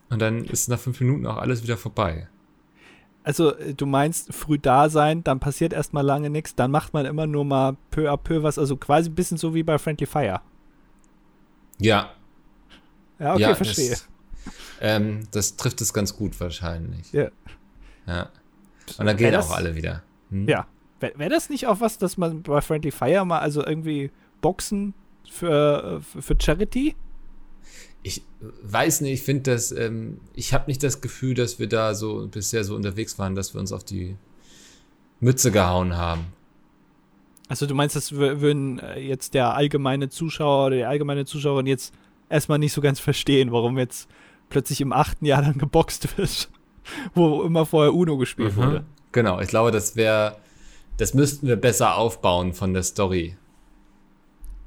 [0.10, 2.28] und dann ist nach fünf Minuten auch alles wieder vorbei.
[3.24, 7.06] Also, äh, du meinst früh da sein, dann passiert erstmal lange nichts, dann macht man
[7.06, 10.06] immer nur mal peu à peu was, also quasi ein bisschen so wie bei Friendly
[10.06, 10.40] Fire.
[11.80, 12.12] Ja.
[13.20, 13.90] Ja, okay, ja, verstehe.
[13.90, 14.08] Das,
[14.82, 17.12] ähm, das trifft es ganz gut wahrscheinlich.
[17.14, 17.30] Ja.
[18.06, 18.30] Ja.
[18.98, 20.04] Und dann gehen Wär auch das- alle wieder.
[20.30, 20.48] Hm?
[20.48, 20.68] Ja.
[21.00, 24.10] Wäre wär das nicht auch was, dass man bei Friendly Fire mal, also irgendwie
[24.42, 24.94] Boxen
[25.30, 26.96] für, äh, für, Charity?
[28.04, 28.24] Ich
[28.64, 32.28] weiß nicht, ich finde das, ähm, ich habe nicht das Gefühl, dass wir da so
[32.28, 34.16] bisher so unterwegs waren, dass wir uns auf die
[35.20, 36.26] Mütze gehauen haben.
[37.50, 41.66] Also du meinst, das wür- würden äh, jetzt der allgemeine Zuschauer oder die allgemeine Zuschauerin
[41.66, 41.94] jetzt
[42.30, 44.10] erstmal nicht so ganz verstehen, warum jetzt
[44.50, 46.50] plötzlich im achten Jahr dann geboxt wird,
[47.14, 48.62] wo immer vorher Uno gespielt Mhm.
[48.62, 48.86] wurde.
[49.12, 50.38] Genau, ich glaube, das wäre,
[50.98, 53.38] das müssten wir besser aufbauen von der Story.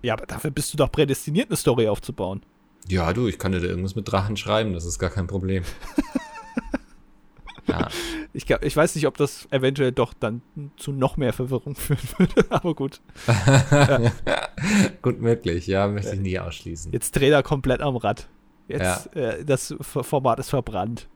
[0.03, 2.43] Ja, aber dafür bist du doch prädestiniert, eine Story aufzubauen.
[2.89, 5.63] Ja, du, ich kann dir da irgendwas mit Drachen schreiben, das ist gar kein Problem.
[7.69, 7.89] ja,
[8.33, 10.41] Ich, glaub, ich weiß nicht, ob das eventuell doch dann
[10.77, 13.01] zu noch mehr Verwirrung führen würde, aber gut.
[15.03, 16.93] gut möglich, ja, möchte ich nie ausschließen.
[16.93, 18.29] Jetzt dreht er komplett am Rad.
[18.71, 21.09] Jetzt, äh, das Format ist verbrannt.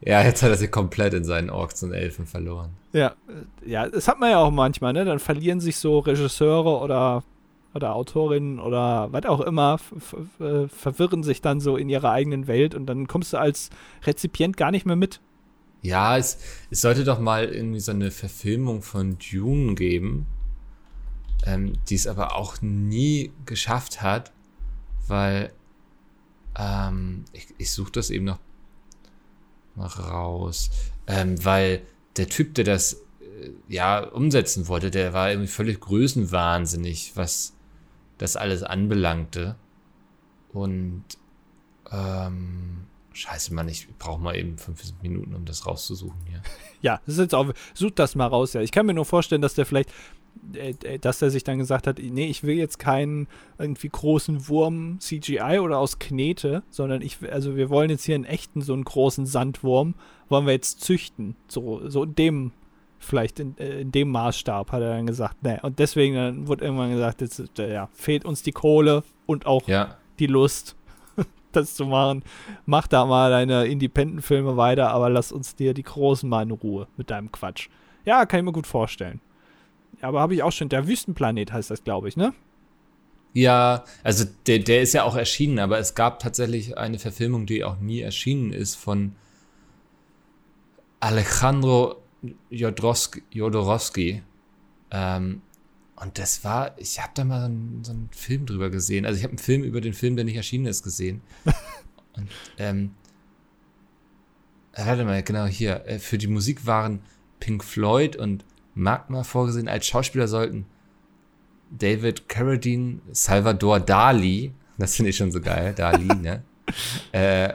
[0.00, 2.70] Ja, jetzt hat er sich komplett in seinen Orks und Elfen verloren.
[2.92, 5.04] Ja, äh, ja, das hat man ja auch manchmal, ne?
[5.04, 7.24] Dann verlieren sich so Regisseure oder,
[7.74, 9.78] oder Autorinnen oder was auch immer,
[10.40, 13.70] äh, verwirren sich dann so in ihrer eigenen Welt und dann kommst du als
[14.04, 15.20] Rezipient gar nicht mehr mit.
[15.82, 16.38] Ja, es,
[16.70, 20.26] es sollte doch mal irgendwie so eine Verfilmung von Dune geben,
[21.44, 24.32] ähm, die es aber auch nie geschafft hat,
[25.06, 25.52] weil
[26.58, 28.40] ähm, ich, ich suche das eben noch
[29.76, 30.70] raus,
[31.06, 31.82] ähm, weil
[32.16, 37.54] der Typ, der das äh, ja umsetzen wollte, der war irgendwie völlig größenwahnsinnig, was
[38.18, 39.54] das alles anbelangte
[40.52, 41.04] und
[41.90, 42.88] ähm,
[43.18, 46.42] Scheiße, Mann, ich brauche mal eben fünf Minuten, um das rauszusuchen hier.
[46.80, 48.52] Ja, das ist jetzt auch, sucht das mal raus.
[48.52, 48.60] Ja.
[48.60, 49.90] Ich kann mir nur vorstellen, dass der vielleicht,
[51.00, 53.26] dass er sich dann gesagt hat, nee, ich will jetzt keinen
[53.58, 58.14] irgendwie großen Wurm CGI oder aus Knete, sondern ich, will- also wir wollen jetzt hier
[58.14, 59.94] einen echten, so einen großen Sandwurm,
[60.28, 61.36] wollen wir jetzt züchten.
[61.48, 62.52] So, so in dem,
[62.98, 65.36] vielleicht in, äh, in dem Maßstab, hat er dann gesagt.
[65.42, 65.58] Nee.
[65.62, 69.66] Und deswegen dann wurde irgendwann gesagt, jetzt äh, ja, fehlt uns die Kohle und auch
[69.68, 70.76] Ja, die Lust,
[71.52, 72.22] das zu machen.
[72.66, 76.88] Mach da mal deine Independent-Filme weiter, aber lass uns dir die Großen mal in Ruhe
[76.96, 77.68] mit deinem Quatsch.
[78.04, 79.20] Ja, kann ich mir gut vorstellen.
[80.00, 82.32] Aber habe ich auch schon, der Wüstenplanet heißt das, glaube ich, ne?
[83.32, 87.64] ja, also der, der ist ja auch erschienen, aber es gab tatsächlich eine Verfilmung, die
[87.64, 89.14] auch nie erschienen ist, von
[91.00, 92.02] Alejandro
[92.50, 93.22] Jodorowsky.
[93.30, 94.22] Jodorowsky.
[94.90, 95.42] Ähm,
[95.96, 99.04] und das war, ich habe da mal so einen, so einen Film drüber gesehen.
[99.06, 101.20] Also ich habe einen Film über den Film, der nicht erschienen ist, gesehen.
[102.16, 102.28] und
[102.58, 102.94] ähm,
[104.72, 105.84] äh, warte mal, genau hier.
[105.86, 107.00] Äh, Für die Musik waren
[107.40, 108.44] Pink Floyd und
[108.78, 109.68] Magma vorgesehen.
[109.68, 110.66] Als Schauspieler sollten
[111.70, 116.42] David Carradine, Salvador Dali, das finde ich schon so geil, Dali, ne?
[117.12, 117.54] äh,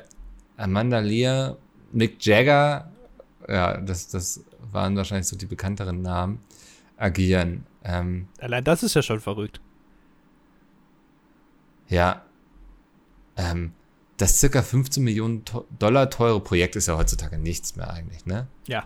[0.58, 1.58] Amanda Lear,
[1.92, 2.92] Mick Jagger,
[3.48, 6.40] ja, das, das waren wahrscheinlich so die bekannteren Namen,
[6.98, 7.66] agieren.
[7.84, 9.62] Ähm, Allein das ist ja schon verrückt.
[11.88, 12.24] ja,
[13.36, 13.74] ähm,
[14.18, 15.44] das circa 15 Millionen
[15.80, 18.48] Dollar teure Projekt ist ja heutzutage nichts mehr eigentlich, ne?
[18.68, 18.86] Ja.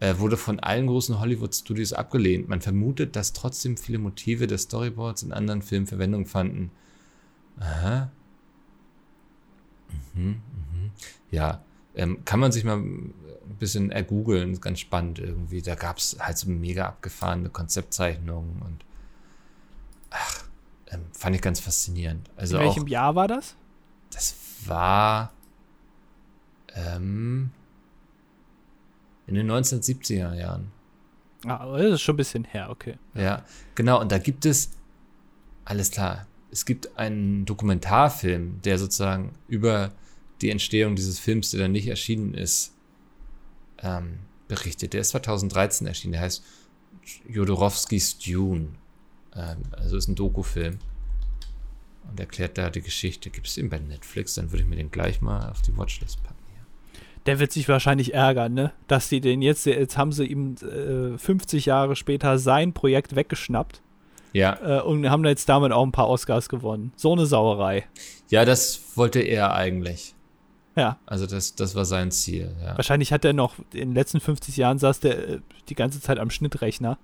[0.00, 2.48] Äh, wurde von allen großen Hollywood-Studios abgelehnt.
[2.48, 6.70] Man vermutet, dass trotzdem viele Motive des Storyboards in anderen Filmen Verwendung fanden.
[7.58, 8.10] Aha.
[10.14, 10.90] Mhm, mhm.
[11.30, 11.62] Ja,
[11.94, 13.14] ähm, kann man sich mal ein
[13.58, 15.62] bisschen ergoogeln, ist ganz spannend irgendwie.
[15.62, 18.84] Da gab es halt so mega abgefahrene Konzeptzeichnungen und
[20.10, 20.44] ach,
[20.90, 22.30] ähm, fand ich ganz faszinierend.
[22.36, 23.56] Also In welchem auch, Jahr war das?
[24.10, 24.36] das
[24.66, 25.32] war
[26.74, 27.50] ähm,
[29.28, 30.72] in den 1970er Jahren.
[31.44, 32.96] Ah, aber das ist schon ein bisschen her, okay.
[33.14, 34.00] Ja, genau.
[34.00, 34.70] Und da gibt es,
[35.64, 39.92] alles klar, es gibt einen Dokumentarfilm, der sozusagen über
[40.40, 42.74] die Entstehung dieses Films, der dann nicht erschienen ist,
[43.82, 44.94] ähm, berichtet.
[44.94, 46.12] Der ist 2013 erschienen.
[46.12, 46.42] Der heißt
[47.28, 48.68] Jodorowskis Dune.
[49.34, 50.78] Ähm, also ist ein Dokufilm.
[52.10, 53.30] Und erklärt da die Geschichte.
[53.30, 56.22] Gibt es eben bei Netflix, dann würde ich mir den gleich mal auf die Watchlist
[56.22, 56.37] packen.
[57.26, 58.72] Der wird sich wahrscheinlich ärgern, ne?
[58.86, 63.82] Dass die den jetzt, jetzt haben sie ihm äh, 50 Jahre später sein Projekt weggeschnappt
[64.32, 66.92] Ja, äh, und haben jetzt damit auch ein paar Oscars gewonnen.
[66.96, 67.86] So eine Sauerei.
[68.30, 70.14] ja, das wollte er eigentlich.
[70.78, 70.96] Ja.
[71.06, 72.54] Also das, das war sein Ziel.
[72.62, 72.76] Ja.
[72.76, 75.38] Wahrscheinlich hat er noch, in den letzten 50 Jahren saß der äh,
[75.68, 76.98] die ganze Zeit am Schnittrechner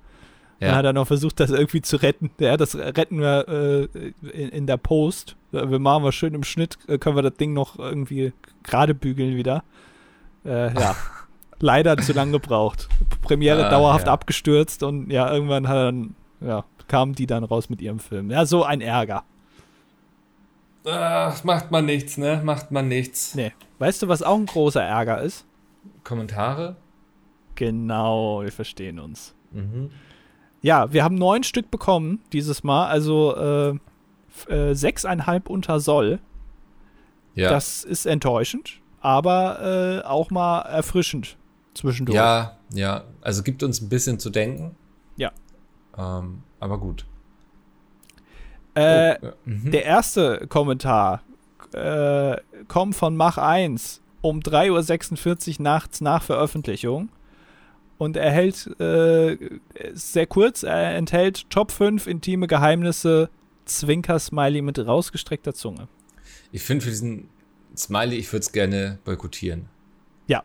[0.60, 0.68] Ja.
[0.68, 2.30] Und hat dann noch versucht, das irgendwie zu retten.
[2.38, 5.34] Ja, das retten wir äh, in, in, der Post.
[5.50, 9.36] Wir machen wir schön im Schnitt, äh, können wir das Ding noch irgendwie gerade bügeln
[9.36, 9.64] wieder.
[10.44, 10.96] Äh, ja.
[11.60, 12.88] Leider zu lange gebraucht.
[13.22, 14.12] Premiere ah, dauerhaft ja.
[14.12, 18.30] abgestürzt und ja, irgendwann hat dann, ja, kamen die dann raus mit ihrem Film.
[18.30, 19.24] Ja, so ein Ärger.
[20.86, 22.42] Ach, macht man nichts, ne?
[22.44, 23.34] Macht man nichts.
[23.34, 23.52] Nee.
[23.78, 25.46] Weißt du, was auch ein großer Ärger ist?
[26.02, 26.76] Kommentare?
[27.54, 29.34] Genau, wir verstehen uns.
[29.52, 29.90] Mhm.
[30.60, 36.20] Ja, wir haben neun Stück bekommen dieses Mal, also äh, äh, sechseinhalb unter Soll.
[37.34, 37.50] Ja.
[37.50, 41.36] Das ist enttäuschend, aber äh, auch mal erfrischend
[41.74, 42.16] zwischendurch.
[42.16, 43.04] Ja, ja.
[43.20, 44.74] Also gibt uns ein bisschen zu denken.
[45.16, 45.30] Ja.
[45.98, 47.04] Ähm, aber gut.
[48.74, 49.70] Äh, oh, mhm.
[49.70, 51.22] Der erste Kommentar
[51.72, 52.36] äh,
[52.66, 57.10] kommt von Mach 1 um 3.46 Uhr nachts nach Veröffentlichung
[57.98, 59.36] und er hält äh,
[59.92, 63.28] sehr kurz, er enthält Top 5 intime Geheimnisse,
[63.66, 65.88] Zwinker-Smiley mit rausgestreckter Zunge.
[66.52, 67.28] Ich finde für diesen
[67.78, 69.66] Smiley, ich würde es gerne boykottieren.
[70.26, 70.42] Ja,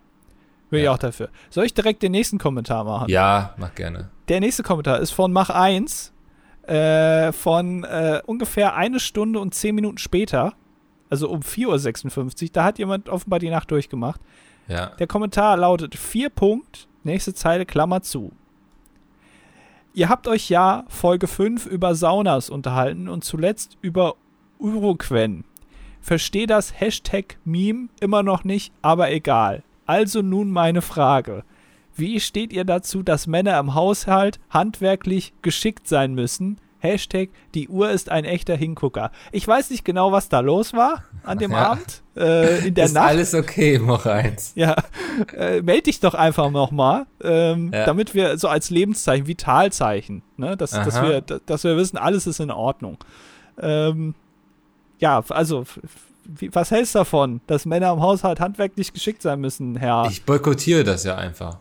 [0.70, 0.84] will ja.
[0.86, 1.30] ich auch dafür.
[1.50, 3.10] Soll ich direkt den nächsten Kommentar machen?
[3.10, 4.10] Ja, mach gerne.
[4.28, 6.14] Der nächste Kommentar ist von Mach 1,
[6.64, 10.54] äh, von äh, ungefähr eine Stunde und zehn Minuten später,
[11.10, 14.22] also um 4.56 Uhr, da hat jemand offenbar die Nacht durchgemacht.
[14.68, 14.88] Ja.
[15.00, 18.32] Der Kommentar lautet 4 Punkt, nächste Zeile, Klammer zu.
[19.94, 24.16] Ihr habt euch ja Folge 5 über Saunas unterhalten und zuletzt über
[24.60, 25.44] Uruquen.
[26.02, 29.64] Verstehe das Hashtag Meme immer noch nicht, aber egal.
[29.86, 31.44] Also nun meine Frage.
[31.96, 36.60] Wie steht ihr dazu, dass Männer im Haushalt handwerklich geschickt sein müssen?
[36.80, 39.12] Hashtag, die Uhr ist ein echter Hingucker.
[39.34, 41.72] Ich weiß nicht genau, was da los war an dem ja.
[41.72, 42.02] Abend.
[42.16, 43.10] Äh, in der ist Nacht.
[43.10, 44.54] alles okay, Moritz.
[44.56, 44.76] Ja,
[45.36, 47.86] äh, melde dich doch einfach nochmal, ähm, ja.
[47.86, 52.40] damit wir so als Lebenszeichen, Vitalzeichen, ne, dass, dass, wir, dass wir wissen, alles ist
[52.40, 52.98] in Ordnung.
[53.62, 54.16] Ähm,
[55.00, 55.66] ja, also
[56.26, 60.08] wie, was hältst du davon, dass Männer im Haushalt handwerklich geschickt sein müssen, Herr?
[60.10, 61.60] Ich boykottiere das ja einfach.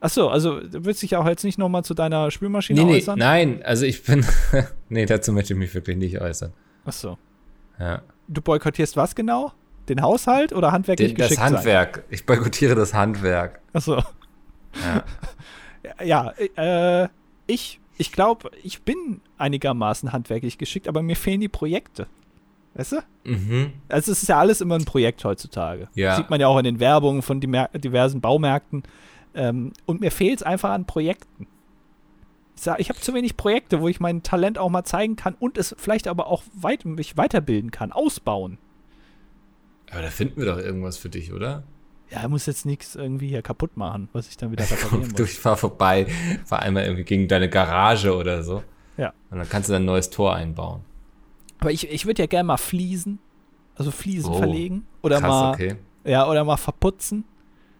[0.00, 3.18] Achso, also du willst dich auch jetzt nicht nochmal zu deiner Spülmaschine nee, äußern?
[3.18, 4.24] Nee, nein, also ich bin.
[4.88, 6.52] nee, dazu möchte ich mich wirklich nicht äußern.
[6.84, 7.16] Achso.
[7.78, 8.02] Ja.
[8.28, 9.52] Du boykottierst was genau?
[9.88, 11.96] Den Haushalt oder handwerklich Den, geschickt Das Handwerk.
[11.96, 12.04] Sein?
[12.10, 13.60] Ich boykottiere das Handwerk.
[13.72, 14.02] Achso.
[14.76, 15.04] Ja.
[16.04, 17.08] ja, äh,
[17.46, 22.06] ich, ich glaube, ich bin einigermaßen handwerklich geschickt, aber mir fehlen die Projekte.
[22.74, 22.96] Weißt du?
[23.24, 23.72] Mhm.
[23.88, 25.88] Also es ist ja alles immer ein Projekt heutzutage.
[25.94, 26.16] Ja.
[26.16, 28.82] sieht man ja auch in den Werbungen von diversen Baumärkten.
[29.34, 31.46] Ähm, und mir fehlt es einfach an Projekten.
[32.56, 35.34] Ich, sag, ich habe zu wenig Projekte, wo ich mein Talent auch mal zeigen kann
[35.38, 38.58] und es vielleicht aber auch weit, mich weiterbilden kann, ausbauen.
[39.90, 41.64] Aber da finden wir doch irgendwas für dich, oder?
[42.10, 45.20] Ja, er muss jetzt nichts irgendwie hier kaputt machen, was ich dann wieder reparieren muss.
[45.20, 46.06] ich fahr vorbei,
[46.44, 48.62] fahr einmal irgendwie gegen deine Garage oder so.
[48.96, 49.12] Ja.
[49.30, 50.82] Und dann kannst du dann ein neues Tor einbauen.
[51.58, 53.18] Aber ich, ich würde ja gerne mal Fliesen,
[53.76, 54.86] also Fliesen oh, verlegen.
[55.02, 55.52] Oder krass, mal.
[55.52, 55.76] Okay.
[56.04, 57.24] Ja, oder mal verputzen.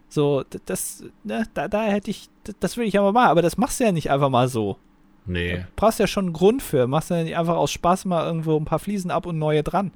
[0.08, 2.28] So, das, ne, da, da hätte ich,
[2.60, 4.78] das will ich aber mal, aber das machst du ja nicht einfach mal so.
[5.26, 5.56] Nee.
[5.56, 6.86] Du brauchst ja schon einen Grund für.
[6.86, 9.62] Machst du ja nicht einfach aus Spaß mal irgendwo ein paar Fliesen ab und neue
[9.62, 9.92] dran.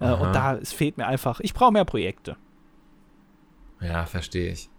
[0.00, 1.40] Äh, und da, es fehlt mir einfach.
[1.40, 2.36] Ich brauche mehr Projekte.
[3.80, 4.70] Ja, verstehe ich.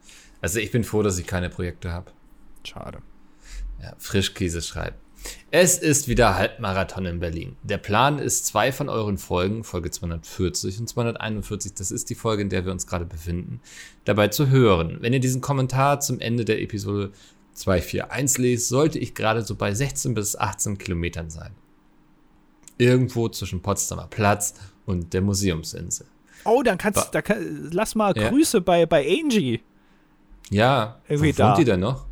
[0.41, 2.11] Also ich bin froh, dass ich keine Projekte habe.
[2.63, 2.99] Schade.
[3.81, 4.99] Ja, Frischkäse schreibt.
[5.51, 7.55] Es ist wieder Halbmarathon in Berlin.
[7.63, 12.41] Der Plan ist, zwei von euren Folgen, Folge 240 und 241, das ist die Folge,
[12.41, 13.61] in der wir uns gerade befinden,
[14.03, 14.97] dabei zu hören.
[15.01, 17.11] Wenn ihr diesen Kommentar zum Ende der Episode
[17.53, 21.51] 241 lest, sollte ich gerade so bei 16 bis 18 Kilometern sein.
[22.77, 24.55] Irgendwo zwischen Potsdamer Platz
[24.85, 26.05] und der Museumsinsel.
[26.43, 28.29] Oh, dann kannst du, da kann, lass mal ja.
[28.29, 29.61] Grüße bei, bei Angie.
[30.49, 32.05] Ja, Irgendwie wo wohnt die denn noch?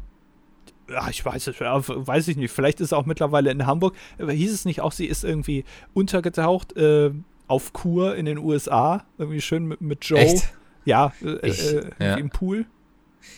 [0.89, 2.51] Ja, ich weiß es, weiß ich nicht.
[2.51, 3.95] Vielleicht ist auch mittlerweile in Hamburg.
[4.19, 7.11] Aber hieß es nicht auch, sie ist irgendwie untergetaucht äh,
[7.47, 9.05] auf Kur in den USA?
[9.17, 10.19] Irgendwie schön mit, mit Joe.
[10.19, 10.53] Echt?
[10.85, 12.15] Ja, äh, ich, äh, ja.
[12.15, 12.65] im Pool.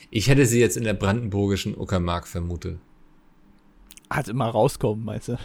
[0.10, 2.80] Ich hätte sie jetzt in der brandenburgischen Uckermark vermutet.
[4.10, 5.38] Hat immer rauskommen, meinst du?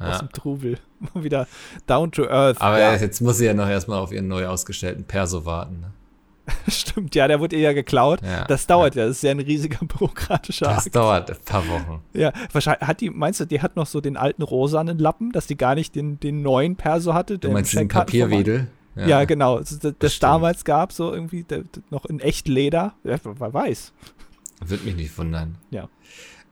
[0.00, 0.10] Ja.
[0.10, 0.78] Aus dem Trubel.
[1.14, 1.46] Wieder
[1.86, 2.60] down to earth.
[2.60, 2.94] Aber ja.
[2.96, 5.80] jetzt muss sie ja noch erstmal auf ihren neu ausgestellten Perso warten.
[5.80, 5.92] Ne?
[6.68, 8.20] Stimmt, ja, der wurde ihr ja geklaut.
[8.22, 9.02] Ja, das dauert ja.
[9.02, 10.96] ja, das ist ja ein riesiger bürokratischer Das Akt.
[10.96, 12.00] dauert ein paar Wochen.
[12.12, 15.46] Ja, wahrscheinlich hat die, meinst du, die hat noch so den alten rosanen Lappen, dass
[15.46, 17.38] die gar nicht den, den neuen Perso hatte?
[17.38, 18.68] Du meinst den Papierwedel?
[18.94, 19.58] Ja, ja, genau.
[19.58, 22.94] Das, das, das damals gab, so irgendwie der, noch in echt Leder.
[23.04, 23.92] Ja, wer weiß.
[24.64, 25.56] Würde mich nicht wundern.
[25.70, 25.88] Ja.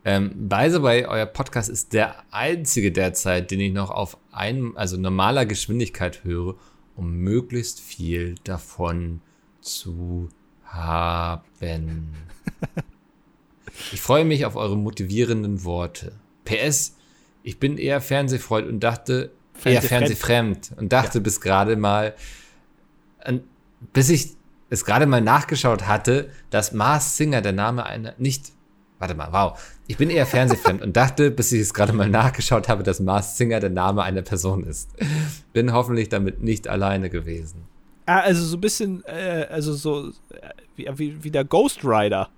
[0.05, 4.73] Ähm, by the way, euer Podcast ist der einzige derzeit, den ich noch auf ein,
[4.75, 6.55] also normaler Geschwindigkeit höre,
[6.97, 9.21] um möglichst viel davon
[9.61, 10.29] zu
[10.65, 12.15] haben.
[13.93, 16.13] Ich freue mich auf eure motivierenden Worte.
[16.45, 16.97] PS,
[17.43, 19.33] ich bin eher Fernsehfreund und dachte,
[19.65, 20.73] eher Fernsehfremd.
[20.77, 22.15] und dachte bis gerade mal,
[23.93, 24.31] bis ich
[24.71, 28.53] es gerade mal nachgeschaut hatte, dass Mars Singer der Name einer, nicht,
[28.99, 32.69] warte mal, wow, ich bin eher fernsehfremd und dachte, bis ich es gerade mal nachgeschaut
[32.69, 34.91] habe, dass Mars Singer der Name einer Person ist.
[35.53, 37.65] Bin hoffentlich damit nicht alleine gewesen.
[38.07, 40.13] Ah, also so ein bisschen, äh, also so äh,
[40.77, 42.29] wie, wie, wie der Ghost Rider.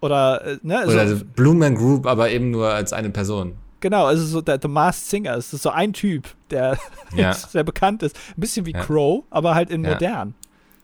[0.00, 0.78] Oder, äh, ne?
[0.78, 3.54] Also, Oder Blumen Group, aber eben nur als eine Person.
[3.80, 5.36] Genau, also so der The Masked Singer.
[5.36, 6.78] Es ist so ein Typ, der
[7.16, 7.32] Ja.
[7.34, 8.16] sehr bekannt ist.
[8.36, 8.80] Ein bisschen wie Ja.
[8.80, 9.92] Crow, aber halt in Ja.
[9.92, 10.34] modern.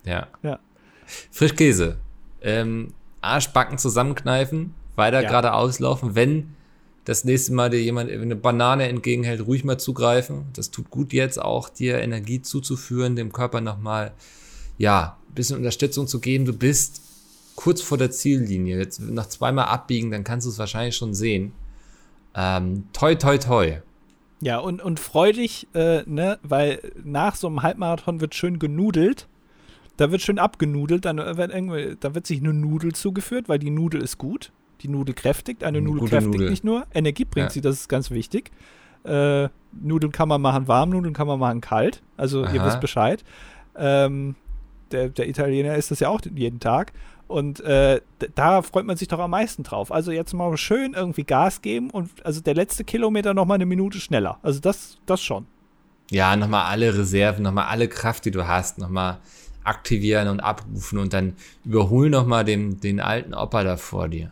[0.05, 0.27] Ja.
[0.43, 0.59] Ja.
[1.31, 1.97] Frischkäse.
[2.43, 6.15] Ähm, Arschbacken zusammenkneifen, weiter geradeaus laufen.
[6.15, 6.55] Wenn
[7.09, 10.45] das nächste Mal dir jemand eine Banane entgegenhält, ruhig mal zugreifen.
[10.53, 14.13] Das tut gut jetzt auch, dir Energie zuzuführen, dem Körper nochmal,
[14.77, 16.45] ja, ein bisschen Unterstützung zu geben.
[16.45, 17.01] Du bist
[17.57, 18.77] kurz vor der Ziellinie.
[18.77, 21.53] Jetzt noch zweimal abbiegen, dann kannst du es wahrscheinlich schon sehen.
[22.35, 23.79] Ähm, toi, toi, toi.
[24.43, 29.29] Ja, und, und freu dich, äh, ne, weil nach so einem Halbmarathon wird schön genudelt.
[29.97, 33.71] Da wird schön abgenudelt, dann wird, irgendwie, da wird sich eine Nudel zugeführt, weil die
[33.71, 34.53] Nudel ist gut.
[34.83, 35.65] Die Nudel kräftigt.
[35.65, 36.51] Eine Nudel gute kräftigt Nudel.
[36.51, 37.51] nicht nur, Energie bringt Ja.
[37.53, 38.51] sie, das ist ganz wichtig.
[39.05, 42.03] Äh, Nudeln kann man machen warm, Nudeln kann man machen kalt.
[42.17, 42.67] Also ihr Aha.
[42.67, 43.25] wisst Bescheid.
[43.77, 44.35] Ähm,
[44.91, 46.93] der, der Italiener isst das ja auch jeden Tag.
[47.27, 48.01] Und äh,
[48.35, 49.93] da freut man sich doch am meisten drauf.
[49.93, 53.67] Also jetzt mal schön irgendwie Gas geben und also der letzte Kilometer noch mal eine
[53.67, 54.39] Minute schneller.
[54.43, 55.47] Also das, das schon.
[56.11, 59.19] Ja, nochmal alle Reserven, nochmal alle Kraft, die du hast, nochmal
[59.63, 61.35] aktivieren und abrufen und dann
[61.67, 64.31] überhol nochmal den, den alten Opa da vor dir.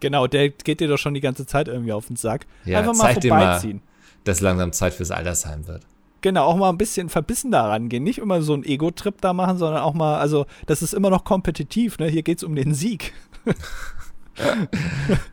[0.00, 2.46] Genau, der geht dir doch schon die ganze Zeit irgendwie auf den Sack.
[2.64, 3.82] Ja, Einfach mal dir mal, vorbeiziehen.
[4.24, 5.82] dass langsam Zeit fürs Altersheim wird.
[6.20, 8.02] Genau, auch mal ein bisschen verbissen da rangehen.
[8.02, 11.24] Nicht immer so einen Ego-Trip da machen, sondern auch mal, also das ist immer noch
[11.24, 12.08] kompetitiv, ne?
[12.08, 13.12] Hier geht's um den Sieg.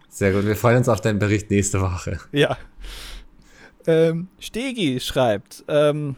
[0.09, 2.19] Sehr gut, wir freuen uns auf deinen Bericht nächste Woche.
[2.31, 2.57] Ja.
[3.87, 6.15] Ähm, Stegi schreibt, ähm,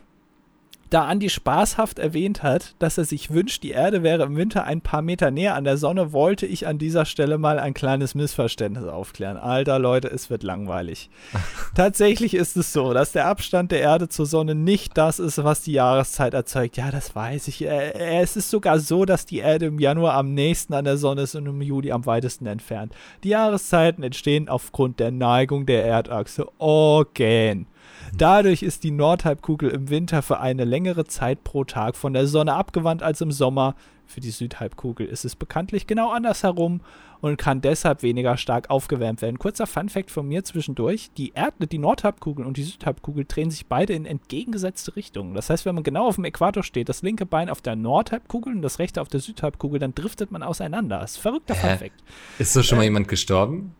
[0.89, 4.81] da Andi spaßhaft erwähnt hat, dass er sich wünscht, die Erde wäre im Winter ein
[4.81, 8.85] paar Meter näher an der Sonne, wollte ich an dieser Stelle mal ein kleines Missverständnis
[8.85, 9.37] aufklären.
[9.37, 11.09] Alter Leute, es wird langweilig.
[11.75, 15.61] Tatsächlich ist es so, dass der Abstand der Erde zur Sonne nicht das ist, was
[15.61, 16.77] die Jahreszeit erzeugt.
[16.77, 17.63] Ja, das weiß ich.
[17.65, 21.23] Äh, Es ist sogar so, dass die Erde im Januar am nächsten an der Sonne
[21.23, 22.93] ist und im Juli am weitesten entfernt.
[23.23, 27.67] Die Jahreszeiten entstehen aufgrund der Neigung der Erdachse Organ.
[28.15, 32.53] Dadurch ist die Nordhalbkugel im Winter für eine längere Zeit pro Tag von der Sonne
[32.53, 33.75] abgewandt als im Sommer.
[34.05, 36.79] Für die Südhalbkugel ist es bekanntlich genau andersherum
[37.19, 39.37] und kann deshalb weniger stark aufgewärmt werden.
[39.37, 43.93] Kurzer Funfact von mir zwischendurch: Die, Erd die Nordhalbkugel und die Südhalbkugel drehen sich beide
[43.93, 45.33] in entgegengesetzte Richtungen.
[45.33, 48.55] Das heißt, wenn man genau auf dem Äquator steht, das linke Bein auf der Nordhalbkugel
[48.55, 50.99] und das rechte auf der Südhalbkugel, dann driftet man auseinander.
[50.99, 51.69] Das ist ein verrückter Hä?
[51.69, 52.03] Funfact.
[52.39, 53.75] Ist so schon mal jemand gestorben?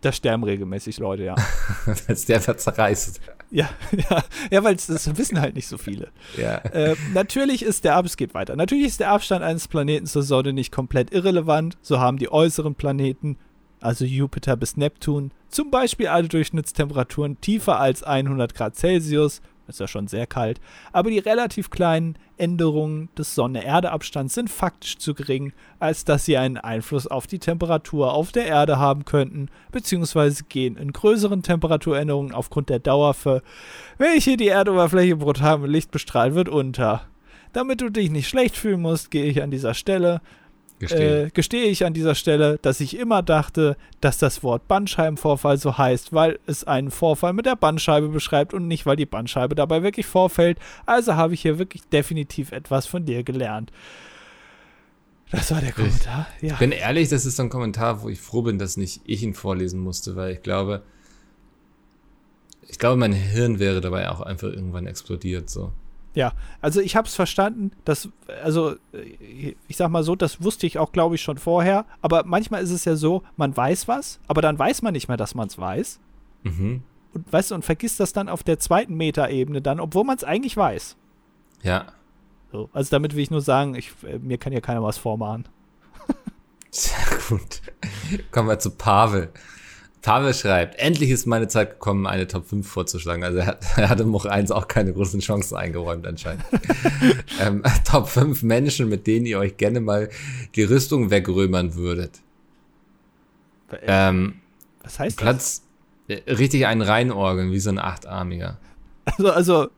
[0.00, 1.34] Da sterben regelmäßig Leute, ja.
[2.08, 3.20] Als der zerreißt.
[3.50, 3.68] Ja,
[4.10, 6.08] ja, ja, weil das wissen halt nicht so viele.
[6.36, 6.56] Ja.
[6.58, 8.56] Äh, natürlich ist der Ab es geht weiter.
[8.56, 11.76] Natürlich ist der Abstand eines Planeten zur Sonne nicht komplett irrelevant.
[11.82, 13.36] So haben die äußeren Planeten,
[13.80, 19.40] also Jupiter bis Neptun, zum Beispiel alle Durchschnittstemperaturen tiefer als 100 Grad Celsius.
[19.70, 20.60] Ist ja schon sehr kalt.
[20.92, 26.56] Aber die relativ kleinen Änderungen des Sonne-Erde-Abstands sind faktisch zu gering, als dass sie einen
[26.56, 32.68] Einfluss auf die Temperatur auf der Erde haben könnten, beziehungsweise gehen in größeren Temperaturänderungen aufgrund
[32.68, 33.42] der Dauer für
[33.98, 37.02] welche die Erdoberfläche brutal mit Licht bestrahlt wird, unter.
[37.52, 40.20] Damit du dich nicht schlecht fühlen musst, gehe ich an dieser Stelle,
[40.80, 41.26] Gestehen.
[41.26, 45.76] äh, gestehe ich an dieser Stelle, dass ich immer dachte, dass das Wort Bandscheibenvorfall so
[45.76, 49.82] heißt, weil es einen Vorfall mit der Bandscheibe beschreibt und nicht, weil die Bandscheibe dabei
[49.82, 50.58] wirklich vorfällt.
[50.86, 53.70] Also habe ich hier wirklich definitiv etwas von dir gelernt.
[55.30, 56.26] Das war der Kommentar.
[56.40, 56.54] Ja.
[56.54, 59.22] Ich bin ehrlich, das ist so ein Kommentar, wo ich froh bin, dass nicht ich
[59.22, 60.82] ihn vorlesen musste, weil ich glaube,
[62.66, 65.72] ich glaube, mein Hirn wäre dabei auch einfach irgendwann explodiert, so.
[66.14, 68.08] Ja, also ich habe es verstanden, dass,
[68.42, 68.74] also
[69.68, 72.72] ich sag mal so, das wusste ich auch, glaube ich, schon vorher, aber manchmal ist
[72.72, 75.56] es ja so, man weiß was, aber dann weiß man nicht mehr, dass man es
[75.56, 76.00] weiß.
[76.42, 76.82] Mhm.
[77.12, 80.24] Und weißt du, und vergisst das dann auf der zweiten Metaebene dann, obwohl man es
[80.24, 80.96] eigentlich weiß.
[81.62, 81.86] Ja.
[82.50, 85.46] So, also damit will ich nur sagen, ich, äh, mir kann ja keiner was vormachen.
[86.70, 87.62] Sehr gut.
[88.30, 89.30] Kommen wir zu Pavel.
[90.02, 93.22] Pavel schreibt, endlich ist meine Zeit gekommen, eine Top 5 vorzuschlagen.
[93.22, 96.44] Also er, hat, er hatte Moch 1 auch keine großen Chancen eingeräumt anscheinend.
[97.40, 100.08] ähm, Top 5 Menschen, mit denen ihr euch gerne mal
[100.54, 102.20] die Rüstung wegrömern würdet.
[103.70, 104.40] Äh, Ähm,
[104.82, 105.62] was heißt Platz,
[106.08, 108.58] äh, richtig einen reinorgeln, wie so ein Achtarmiger.
[109.04, 109.14] das?
[109.18, 109.68] Also, also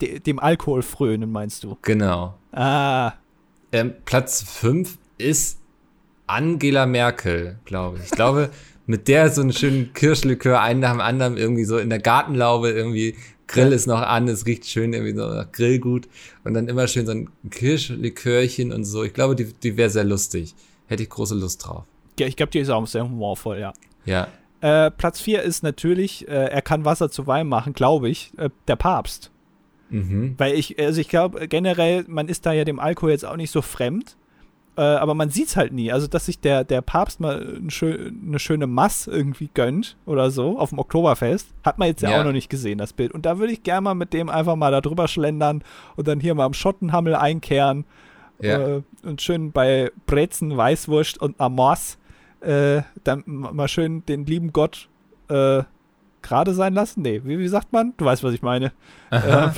[0.00, 1.76] de, dem Alkohol frönen, meinst du?
[1.82, 2.38] Genau.
[2.52, 3.12] Ah,
[3.72, 5.58] Ähm, Platz 5 ist
[6.28, 8.04] Angela Merkel, glaube ich.
[8.04, 8.50] Ich glaube,
[8.86, 12.70] mit der so einen schönen Kirschlikör, einen nach dem anderen, irgendwie so in der Gartenlaube,
[12.70, 13.16] irgendwie
[13.46, 16.08] Grill ist noch an, es riecht schön irgendwie so nach Grillgut
[16.44, 19.04] und dann immer schön so ein Kirschlikörchen und so.
[19.04, 20.54] Ich glaube, die, die wäre sehr lustig.
[20.86, 21.84] Hätte ich große Lust drauf.
[22.18, 23.72] Ja, ich glaube, die ist auch sehr humorvoll, ja.
[24.04, 24.28] Ja.
[24.60, 28.50] Äh, Platz 4 ist natürlich, äh, er kann Wasser zu Wein machen, glaube ich, äh,
[28.66, 29.30] der Papst.
[29.90, 30.34] Mhm.
[30.38, 33.50] Weil ich, also ich glaube generell, man ist da ja dem Alkohol jetzt auch nicht
[33.50, 34.16] so fremd.
[34.76, 35.92] Äh, aber man sieht es halt nie.
[35.92, 40.30] Also, dass sich der, der Papst mal ein schön, eine schöne Mass irgendwie gönnt oder
[40.32, 42.20] so auf dem Oktoberfest, hat man jetzt ja, Ja.
[42.20, 43.12] auch noch nicht gesehen, das Bild.
[43.12, 45.62] Und da würde ich gerne mal mit dem einfach mal da drüber schlendern
[45.96, 47.84] und dann hier mal am Schottenhammel einkehren
[48.40, 48.58] Ja.
[48.78, 51.98] äh, und schön bei Brezen, Weißwurst und Amors
[52.40, 54.88] äh, dann mal schön den lieben Gott
[55.28, 55.62] äh,
[56.20, 57.02] gerade sein lassen.
[57.02, 57.94] Nee, wie, wie sagt man?
[57.96, 58.72] Du weißt, was ich meine.
[59.12, 59.50] Ähm,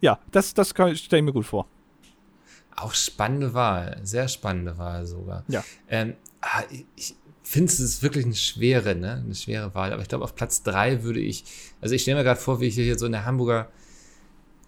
[0.00, 1.66] ja, das, das stelle ich mir gut vor.
[2.82, 5.44] Auch spannende Wahl, sehr spannende Wahl sogar.
[5.48, 5.64] Ja.
[5.88, 6.62] Ähm, ah,
[6.96, 7.14] ich-
[7.44, 9.22] finde es ist wirklich eine schwere, ne?
[9.24, 9.92] Eine schwere Wahl.
[9.92, 11.44] Aber ich glaube, auf Platz drei würde ich,
[11.80, 13.68] also ich stelle mir gerade vor, wie ich hier so in der Hamburger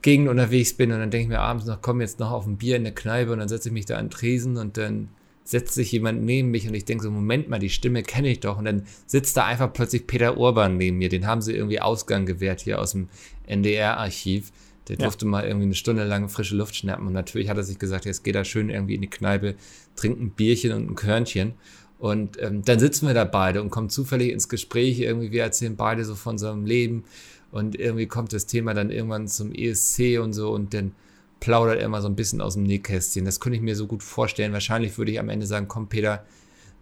[0.02, 2.58] Gegend unterwegs bin und dann denke ich mir abends noch, komm jetzt noch auf ein
[2.58, 5.08] Bier in der Kneipe und dann setze ich mich da an den Tresen und dann
[5.44, 8.40] setzt sich jemand neben mich und ich denke so, Moment mal, die Stimme kenne ich
[8.40, 8.58] doch.
[8.58, 11.08] Und dann sitzt da einfach plötzlich Peter Urban neben mir.
[11.08, 13.08] Den haben sie irgendwie Ausgang gewährt hier aus dem
[13.46, 14.52] NDR-Archiv.
[14.88, 15.04] Der Ja.
[15.04, 17.06] durfte mal irgendwie eine Stunde lang frische Luft schnappen.
[17.06, 19.54] Und natürlich hat er sich gesagt, jetzt geht er schön irgendwie in die Kneipe,
[19.96, 21.54] trinkt ein Bierchen und ein Körnchen.
[21.98, 25.00] Und ähm, dann sitzen wir da beide und kommen zufällig ins Gespräch.
[25.00, 27.04] Irgendwie, wir erzählen beide so von unserem Leben.
[27.50, 30.50] Und irgendwie kommt das Thema dann irgendwann zum ESC und so.
[30.50, 30.92] Und dann
[31.40, 33.24] plaudert er mal so ein bisschen aus dem Nähkästchen.
[33.24, 34.52] Das könnte ich mir so gut vorstellen.
[34.52, 36.24] Wahrscheinlich würde ich am Ende sagen, komm Peter,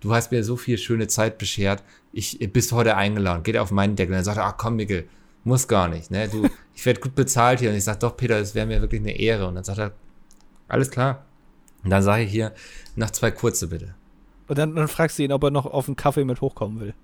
[0.00, 1.82] du hast mir so viel schöne Zeit beschert.
[2.12, 3.42] Ich bist heute eingeladen.
[3.42, 4.12] Geht auf meinen Deckel.
[4.12, 5.05] Und dann sagt er, ach komm, Mikkel,
[5.45, 6.11] muss gar nicht.
[6.11, 6.28] Ne?
[6.28, 7.70] Du, ich werde gut bezahlt hier.
[7.70, 9.47] Und ich sage, doch, Peter, das wäre mir wirklich eine Ehre.
[9.47, 9.93] Und dann sagt er,
[10.68, 11.24] alles klar.
[11.84, 12.53] Und dann sage ich hier,
[12.95, 13.95] noch zwei kurze bitte.
[14.49, 16.95] Und dann, dann fragst du ihn, ob er noch auf einen Kaffee mit hochkommen will.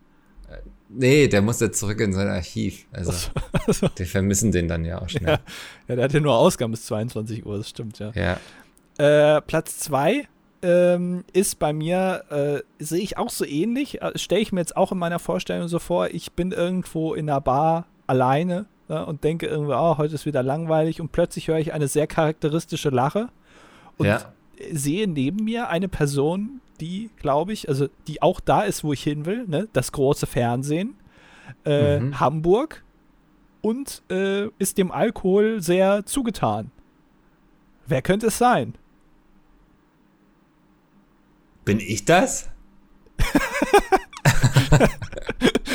[0.88, 2.86] Nee, der muss jetzt zurück in sein Archiv.
[2.92, 3.12] Also,
[3.66, 5.38] Also, wir vermissen den dann ja auch schnell.
[5.88, 8.12] ja, der hat ja nur Ausgang bis 22 Uhr, das stimmt, ja.
[8.14, 9.36] Ja.
[9.36, 10.26] Äh, Platz 2
[10.62, 14.76] ähm, ist bei mir, äh, sehe ich auch so ähnlich, äh, stelle ich mir jetzt
[14.76, 19.22] auch in meiner Vorstellung so vor, ich bin irgendwo in einer Bar alleine ja, und
[19.22, 23.28] denke irgendwie, oh, heute ist wieder langweilig und plötzlich höre ich eine sehr charakteristische Lache
[23.98, 24.20] und ja.
[24.72, 29.02] sehe neben mir eine Person, die, glaube ich, also die auch da ist, wo ich
[29.02, 29.68] hin will, ne?
[29.72, 30.94] das große Fernsehen,
[31.64, 32.20] äh, Mhm.
[32.20, 32.84] Hamburg
[33.60, 36.70] und äh, ist dem Alkohol sehr zugetan.
[37.86, 38.74] Wer könnte es sein?
[41.64, 42.48] Bin ich das?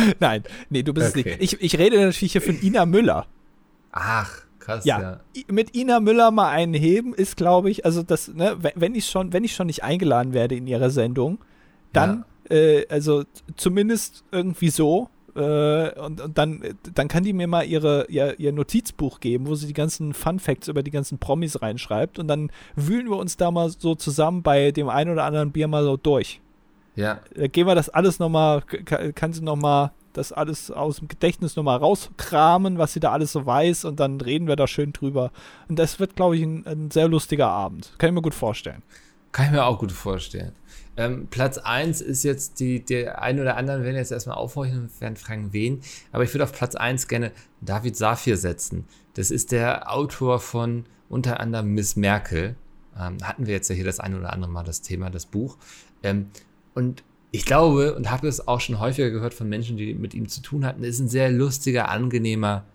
[0.19, 1.37] Nein, nee, du bist es Okay.
[1.39, 1.53] nicht.
[1.53, 3.25] Ich, ich rede natürlich hier von Ina Müller.
[3.91, 5.19] Ach, krass, Ja, ja.
[5.49, 9.33] Mit Ina Müller mal einen heben ist, glaube ich, also das, ne, wenn- ich schon,
[9.33, 11.39] wenn ich schon nicht eingeladen werde in ihrer Sendung,
[11.91, 13.23] dann, äh, also
[13.55, 15.09] zumindest irgendwie so.
[15.35, 16.61] Äh, und, und dann,
[16.93, 20.37] dann kann die mir mal ihre, ihr, ihr Notizbuch geben, wo sie die ganzen Fun
[20.39, 22.19] Facts über die ganzen Promis reinschreibt.
[22.19, 25.67] Und dann wühlen wir uns da mal so zusammen bei dem einen oder anderen Bier
[25.67, 26.39] mal so durch.
[26.95, 31.55] Ja, Da gehen wir das alles nochmal, kann sie nochmal das alles aus dem Gedächtnis
[31.55, 35.31] nochmal rauskramen, was sie da alles so weiß und dann reden wir da schön drüber.
[35.67, 37.93] Und das wird, glaube ich, ein, ein sehr lustiger Abend.
[37.97, 38.83] Kann ich mir gut vorstellen.
[39.31, 40.53] Kann ich mir auch gut vorstellen.
[40.95, 45.01] Ähm, Platz 1 ist jetzt die, der ein oder anderen werden jetzt erstmal aufhorchen und
[45.01, 45.81] werden fragen, wen.
[46.11, 47.31] Aber ich würde auf Platz 1 gerne
[47.61, 48.85] David Safir setzen.
[49.15, 52.55] Das ist der Autor von unter anderem Miss Merkel.
[52.99, 55.57] Ähm, hatten wir jetzt ja hier das ein oder andere Mal das Thema, das Buch.
[56.03, 56.27] Ähm,
[56.73, 60.27] und ich glaube und habe es auch schon häufiger gehört von Menschen, die mit ihm
[60.27, 62.65] zu tun hatten, ist ein sehr lustiger, angenehmer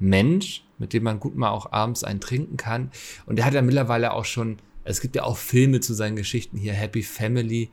[0.00, 2.90] Mensch, mit dem man gut mal auch abends einen trinken kann.
[3.26, 6.58] Und der hat ja mittlerweile auch schon, es gibt ja auch Filme zu seinen Geschichten
[6.58, 7.70] hier, Happy Family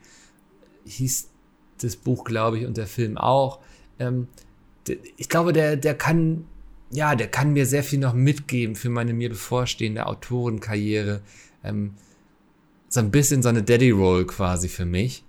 [0.85, 1.29] hieß
[1.81, 3.59] das Buch, glaube ich, und der Film auch.
[3.99, 4.27] Ähm,
[5.17, 6.45] ich glaube, der, der kann,
[6.91, 11.21] ja, der kann mir sehr viel noch mitgeben für meine mir bevorstehende Autorenkarriere.
[11.63, 11.95] Ähm,
[12.87, 15.24] so ein bisschen so eine Daddy-Roll quasi für mich.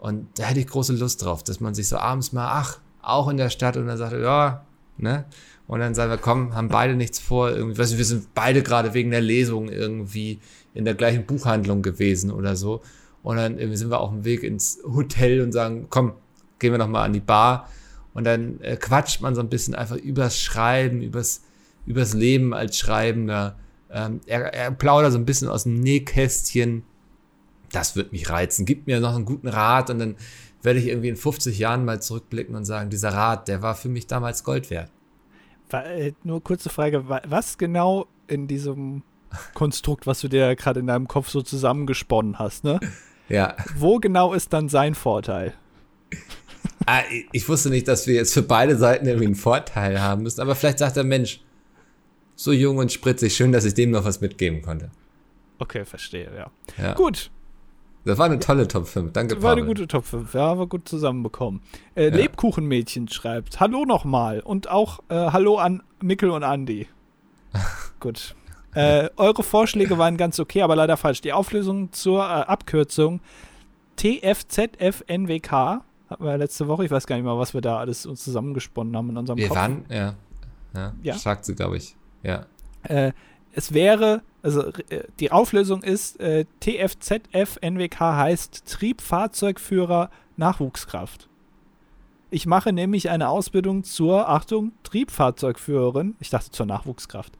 [0.00, 3.28] Und da hätte ich große Lust drauf, dass man sich so abends mal, ach, auch
[3.28, 4.64] in der Stadt und dann sagt, ja,
[4.96, 5.26] ne?
[5.66, 8.62] Und dann sagen wir, komm, haben beide nichts vor, irgendwie, weißt du, wir sind beide
[8.62, 10.40] gerade wegen der Lesung irgendwie
[10.74, 12.80] in der gleichen Buchhandlung gewesen oder so.
[13.22, 16.14] Und dann sind wir auf dem Weg ins Hotel und sagen, komm,
[16.58, 17.68] gehen wir noch mal an die Bar.
[18.14, 21.42] Und dann äh, quatscht man so ein bisschen einfach übers Schreiben, übers,
[21.86, 23.56] übers Leben als Schreibender.
[23.90, 26.82] Ähm, er, er plaudert so ein bisschen aus dem Nähkästchen.
[27.72, 28.66] Das wird mich reizen.
[28.66, 30.16] Gibt mir noch einen guten Rat und dann
[30.62, 33.88] werde ich irgendwie in 50 Jahren mal zurückblicken und sagen, dieser Rat, der war für
[33.88, 34.90] mich damals Gold wert.
[35.72, 39.02] Äh, Nur kurze Frage, wa- was genau in diesem
[39.54, 42.80] Konstrukt, was du dir gerade in deinem Kopf so zusammengesponnen hast, ne?
[43.28, 43.54] Ja.
[43.76, 45.54] Wo genau ist dann sein Vorteil?
[46.86, 50.40] ah, ich wusste nicht, dass wir jetzt für beide Seiten irgendwie einen Vorteil haben müssen,
[50.40, 51.40] aber vielleicht sagt der Mensch,
[52.34, 54.90] so jung und spritzig, schön, dass ich dem noch was mitgeben konnte.
[55.60, 56.50] Okay, verstehe, ja.
[56.82, 56.94] Ja.
[56.94, 57.30] Gut,
[58.04, 59.12] Das war eine tolle Top 5.
[59.12, 61.60] Danke, war eine gute Top 5, ja, war gut zusammenbekommen.
[61.94, 62.16] Äh, Ja.
[62.16, 66.86] Lebkuchenmädchen schreibt, hallo nochmal und auch äh, hallo an Mikkel und Andi.
[68.00, 68.34] gut.
[68.74, 71.20] Äh, eure Vorschläge waren ganz okay, aber leider falsch.
[71.20, 73.20] Die Auflösung zur äh, Abkürzung
[73.96, 75.50] TFZFNWK
[76.08, 76.84] hatten wir ja letzte Woche.
[76.84, 79.48] Ich weiß gar nicht mal, was wir da alles uns zusammengesponnen haben in unserem Wir
[79.48, 79.56] Kopf.
[79.58, 80.14] waren, ja.
[80.74, 81.14] Ja, Ja.
[81.18, 81.96] sagt sie, glaube ich.
[82.22, 82.46] Ja.
[82.84, 83.12] Äh,
[83.52, 91.28] es wäre, also äh, die Auflösung ist, äh, TFZF-NWK heißt Triebfahrzeugführer Nachwuchskraft.
[92.30, 97.32] Ich mache nämlich eine Ausbildung zur, Achtung, Triebfahrzeugführerin, ich dachte zur Nachwuchskraft,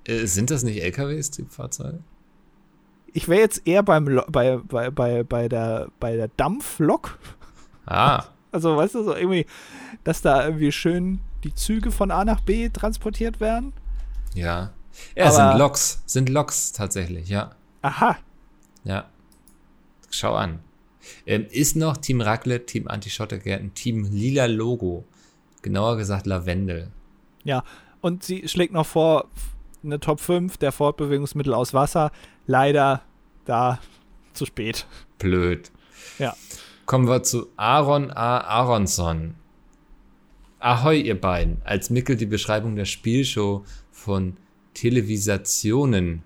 [0.04, 2.00] Äh, sind das nicht LKWs, Triebfahrzeuge?
[3.12, 7.18] Ich wäre jetzt eher beim bei, bei, bei, bei, der, bei der Dampflok.
[7.88, 9.48] Ah, Also, weißt du, so irgendwie,
[10.04, 13.74] dass da irgendwie schön die Züge von A nach B transportiert werden.
[14.36, 14.72] ja.
[15.16, 17.52] Ja, Aber- sind Loks, sind Loks tatsächlich, ja.
[17.82, 18.18] Aha.
[18.84, 19.06] Ja.
[20.12, 20.60] Schau an.
[21.26, 25.06] Ähm, ist noch Team Raclette, Team Anti-Schottergärten, Team Lila Logo.
[25.62, 26.92] Genauer gesagt Lavendel.
[27.44, 27.64] Ja.
[28.02, 29.28] Und sie schlägt noch vor,
[29.84, 32.12] eine Top 5 der Fortbewegungsmittel aus Wasser.
[32.48, 33.02] Leider
[33.46, 33.80] da
[34.34, 34.86] zu spät.
[35.18, 35.72] Blöd.
[36.18, 36.36] Ja.
[36.86, 38.40] Kommen wir zu Aaron A.
[38.40, 39.36] Aronson.
[40.60, 41.62] Ahoi, ihr beiden.
[41.64, 44.38] Als Mickel die Beschreibung der Spielshow von
[44.74, 46.24] Televisationen,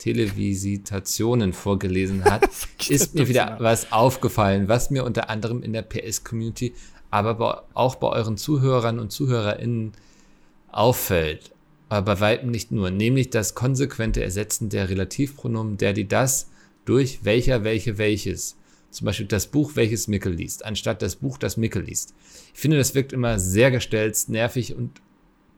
[0.00, 2.48] Televisitationen vorgelesen hat,
[2.88, 6.74] ist mir wieder was aufgefallen, was mir unter anderem in der PS-Community,
[7.10, 9.92] aber auch bei euren Zuhörern und ZuhörerInnen
[10.72, 11.52] auffällt.
[11.88, 16.48] Aber bei weitem nicht nur, nämlich das konsequente Ersetzen der Relativpronomen der, die, das
[16.84, 18.56] durch welcher, welche, welches.
[18.90, 22.14] Zum Beispiel das Buch, welches Mickel liest, anstatt das Buch, das Mickel liest.
[22.54, 25.00] Ich finde, das wirkt immer sehr gestelzt, nervig und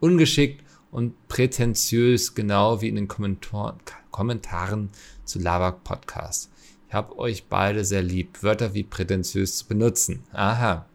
[0.00, 3.78] ungeschickt und prätentiös, genau wie in den Kommentar
[4.12, 4.90] Kommentaren
[5.24, 6.50] zu Lavak Podcast.
[6.86, 10.22] Ich habe euch beide sehr lieb, Wörter wie prätentiös zu benutzen.
[10.32, 10.86] Aha.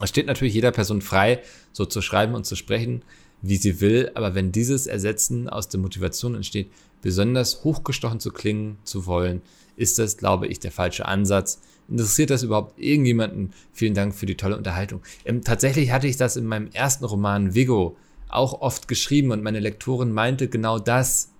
[0.00, 1.40] Es steht natürlich jeder Person frei,
[1.72, 3.02] so zu schreiben und zu sprechen,
[3.40, 6.70] wie sie will, aber wenn dieses Ersetzen aus der Motivation entsteht,
[7.00, 9.42] besonders hochgestochen zu klingen zu wollen,
[9.76, 11.60] ist das, glaube ich, der falsche Ansatz.
[11.88, 13.52] Interessiert das überhaupt irgendjemanden?
[13.72, 15.02] Vielen Dank für die tolle Unterhaltung.
[15.24, 17.96] Ähm, tatsächlich hatte ich das in meinem ersten Roman Vigo
[18.28, 21.33] auch oft geschrieben und meine Lektorin meinte genau das,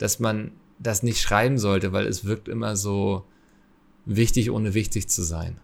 [0.00, 3.24] dass man das nicht schreiben sollte, weil es wirkt immer so
[4.06, 5.60] wichtig, ohne wichtig zu sein.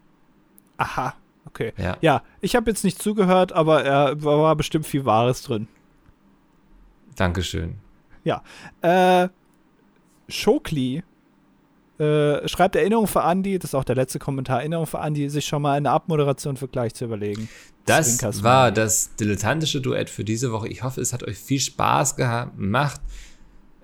[0.76, 1.14] Aha.
[1.47, 1.72] Okay.
[1.78, 1.97] Ja.
[2.01, 5.68] Ja, ich habe jetzt nicht zugehört, aber er war bestimmt viel Wahres drin.
[7.14, 7.76] Dankeschön.
[8.82, 9.28] Äh,
[10.28, 11.03] Schokli
[11.99, 15.47] äh, schreibt Erinnerung für Andi, das ist auch der letzte Kommentar, Erinnerung für Andi, sich
[15.47, 17.49] schon mal eine Abmoderation für gleich zu überlegen.
[17.87, 20.68] Das war das dilettantische Duett für diese Woche.
[20.68, 23.01] Ich hoffe, es hat euch viel Spaß gemacht.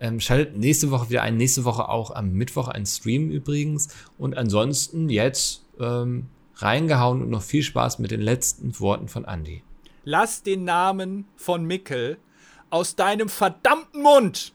[0.02, 1.36] Ähm, schaltet nächste Woche wieder ein.
[1.36, 3.88] Nächste Woche auch am Mittwoch ein Stream übrigens.
[4.18, 6.26] Und ansonsten jetzt ähm,
[6.56, 9.62] reingehauen und noch viel Spaß mit den letzten Worten von Andy.
[10.04, 12.18] Lass den Namen von Mickel
[12.68, 14.52] aus deinem verdammten Mund!